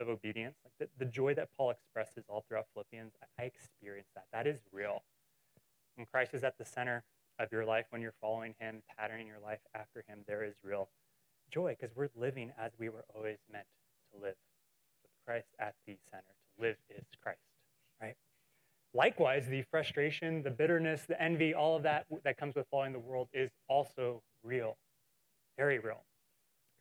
of 0.00 0.08
obedience, 0.08 0.56
like 0.64 0.72
the, 0.78 1.04
the 1.04 1.10
joy 1.10 1.34
that 1.34 1.48
Paul 1.54 1.70
expresses 1.70 2.24
all 2.30 2.46
throughout 2.48 2.64
Philippians, 2.72 3.12
I, 3.20 3.42
I 3.42 3.44
experience 3.44 4.08
that. 4.14 4.24
That 4.32 4.46
is 4.46 4.60
real. 4.72 5.02
When 5.98 6.06
Christ 6.06 6.32
is 6.32 6.44
at 6.44 6.56
the 6.56 6.64
center 6.64 7.02
of 7.40 7.50
your 7.50 7.64
life, 7.64 7.86
when 7.90 8.00
you're 8.00 8.14
following 8.20 8.54
him, 8.60 8.82
patterning 8.96 9.26
your 9.26 9.40
life 9.44 9.58
after 9.74 10.04
him, 10.06 10.20
there 10.28 10.44
is 10.44 10.54
real 10.62 10.90
joy 11.50 11.76
because 11.78 11.94
we're 11.96 12.08
living 12.14 12.52
as 12.56 12.70
we 12.78 12.88
were 12.88 13.04
always 13.16 13.38
meant 13.52 13.66
to 14.12 14.20
live, 14.20 14.36
with 15.02 15.10
Christ 15.26 15.48
at 15.58 15.74
the 15.88 15.96
center. 16.08 16.22
To 16.56 16.62
live 16.62 16.76
is 16.88 17.04
Christ, 17.20 17.40
right? 18.00 18.14
Likewise, 18.94 19.48
the 19.48 19.62
frustration, 19.62 20.44
the 20.44 20.52
bitterness, 20.52 21.02
the 21.08 21.20
envy, 21.20 21.52
all 21.52 21.74
of 21.74 21.82
that 21.82 22.06
that 22.22 22.36
comes 22.36 22.54
with 22.54 22.68
following 22.70 22.92
the 22.92 23.00
world 23.00 23.26
is 23.32 23.50
also 23.68 24.22
real, 24.44 24.78
very 25.56 25.80
real. 25.80 26.04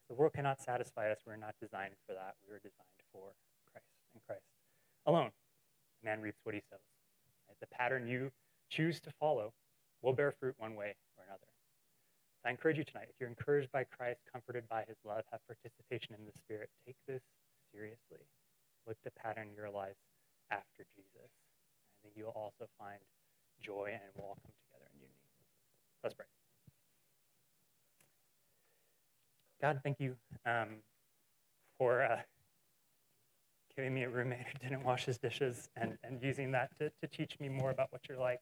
The 0.10 0.15
world 0.15 0.34
cannot 0.34 0.62
satisfy 0.62 1.12
us. 1.12 1.17
We're 1.25 1.38
not 1.38 1.56
designed 1.60 1.95
for 2.06 2.13
that. 2.13 2.36
We 2.47 2.53
were 2.53 2.60
designed 2.60 3.01
for 3.12 3.32
Christ 3.71 3.88
and 4.13 4.21
Christ 4.27 4.43
alone. 5.08 5.32
Man 6.03 6.21
reaps 6.21 6.38
what 6.43 6.53
he 6.53 6.62
sows. 6.69 6.80
Right? 7.49 7.58
The 7.60 7.75
pattern 7.75 8.08
you 8.08 8.30
choose 8.69 8.99
to 9.01 9.12
follow 9.19 9.53
will 10.01 10.13
bear 10.13 10.32
fruit 10.32 10.56
one 10.58 10.75
way 10.75 10.95
or 11.17 11.23
another. 11.25 11.47
So 12.41 12.49
I 12.49 12.51
encourage 12.51 12.77
you 12.77 12.84
tonight, 12.84 13.08
if 13.10 13.15
you're 13.19 13.30
encouraged 13.30 13.71
by 13.71 13.84
Christ, 13.84 14.19
comforted 14.32 14.67
by 14.69 14.84
his 14.88 14.97
love, 15.03 15.23
have 15.32 15.41
participation 15.47 16.15
in 16.17 16.25
the 16.25 16.32
Spirit, 16.32 16.69
take 16.86 16.95
this 17.08 17.21
seriously. 17.73 18.25
Look 18.86 18.97
to 19.03 19.12
pattern 19.12 19.49
your 19.56 19.69
life 19.69 19.97
after 20.51 20.86
Jesus. 20.95 21.30
I 21.30 21.95
think 22.03 22.13
you'll 22.15 22.30
also 22.36 22.69
find 22.80 22.99
joy 23.62 23.89
and 23.91 24.01
we'll 24.15 24.27
all 24.27 24.38
come 24.41 24.53
together 24.69 24.86
in 24.93 24.99
unity. 25.01 25.17
Let's 26.03 26.15
pray. 26.15 26.25
God, 29.62 29.82
thank 29.84 29.99
you 29.99 30.15
um, 30.45 30.77
for 31.77 32.03
uh, 32.03 32.19
giving 33.75 33.93
me 33.93 34.03
a 34.03 34.10
roommate 34.10 34.45
who 34.47 34.60
didn't 34.60 34.84
wash 34.84 35.06
his 35.06 35.17
dishes 35.17 35.69
and, 35.75 35.97
and 36.03 36.21
using 36.21 36.51
that 36.51 36.69
to, 36.80 36.91
to 37.01 37.08
teach 37.08 37.39
me 37.39 37.49
more 37.49 37.71
about 37.71 37.91
what 37.91 38.01
you're 38.08 38.19
like. 38.19 38.41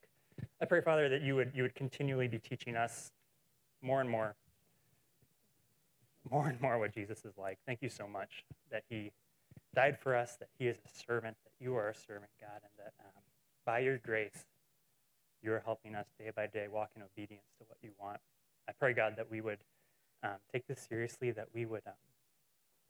I 0.62 0.65
pray, 0.65 0.82
Father, 0.82 1.10
that 1.10 1.21
you 1.21 1.36
would, 1.36 1.52
you 1.54 1.63
would 1.63 1.76
continually 1.76 2.28
be 2.28 2.39
teaching 2.39 2.76
us 2.76 3.12
more 3.82 4.02
and 4.02 4.10
more, 4.10 4.36
more 6.32 6.48
and 6.48 6.60
more 6.62 6.80
what 6.80 6.93
Jesus 6.93 7.26
is 7.26 7.38
like. 7.38 7.58
Thank 7.65 7.82
you 7.82 7.89
so 7.89 8.08
much 8.08 8.45
that 8.71 8.84
he 8.89 9.12
died 9.74 10.00
for 10.00 10.15
us, 10.15 10.38
that 10.38 10.50
he 10.58 10.67
is 10.67 10.78
a 10.78 11.06
servant, 11.06 11.36
that 11.43 11.63
you 11.63 11.76
are 11.76 11.89
a 11.89 11.95
servant, 11.95 12.32
God, 12.39 12.62
and 12.63 12.71
that 12.78 12.93
um, 13.00 13.21
by 13.65 13.80
your 13.80 13.98
grace, 13.98 14.45
you 15.43 15.52
are 15.54 15.62
helping 15.63 15.93
us 15.93 16.08
day 16.17 16.32
by 16.36 16.48
day 16.48 16.67
walk 16.67 16.91
in 16.95 17.04
obedience 17.04 17.45
to 17.60 17.65
what 17.67 17.78
you 17.84 17.91
want. 18.00 18.19
I 18.67 18.71
pray, 18.71 18.93
God, 18.93 19.13
that 19.17 19.30
we 19.30 19.41
would 19.41 19.60
um, 20.24 20.38
take 20.52 20.65
this 20.67 20.80
seriously, 20.80 21.32
that 21.32 21.48
we 21.54 21.65
would 21.65 21.84
um, 21.86 21.93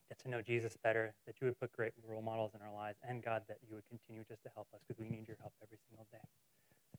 get 0.08 0.20
to 0.20 0.30
know 0.30 0.42
Jesus 0.42 0.78
better, 0.82 1.14
that 1.26 1.36
you 1.42 1.48
would 1.48 1.60
put 1.60 1.74
great 1.74 1.92
role 2.08 2.22
models 2.22 2.52
in 2.54 2.62
our 2.62 2.74
lives, 2.74 3.00
and 3.08 3.24
God, 3.24 3.42
that 3.48 3.58
you 3.68 3.76
would 3.76 3.88
continue 3.90 4.24
just 4.30 4.44
to 4.44 4.50
help 4.54 4.68
us 4.74 4.80
because 4.88 5.02
we 5.02 5.10
need 5.10 5.28
your 5.28 5.38
help 5.42 5.54
every 5.62 5.78
single 5.90 6.06
day. 6.12 6.24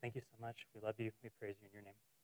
Thank 0.01 0.15
you 0.15 0.23
so 0.23 0.37
much. 0.41 0.57
We 0.75 0.81
love 0.81 0.95
you. 0.99 1.11
We 1.23 1.31
praise 1.41 1.57
you 1.61 1.67
in 1.69 1.73
your 1.75 1.83
name. 1.83 2.16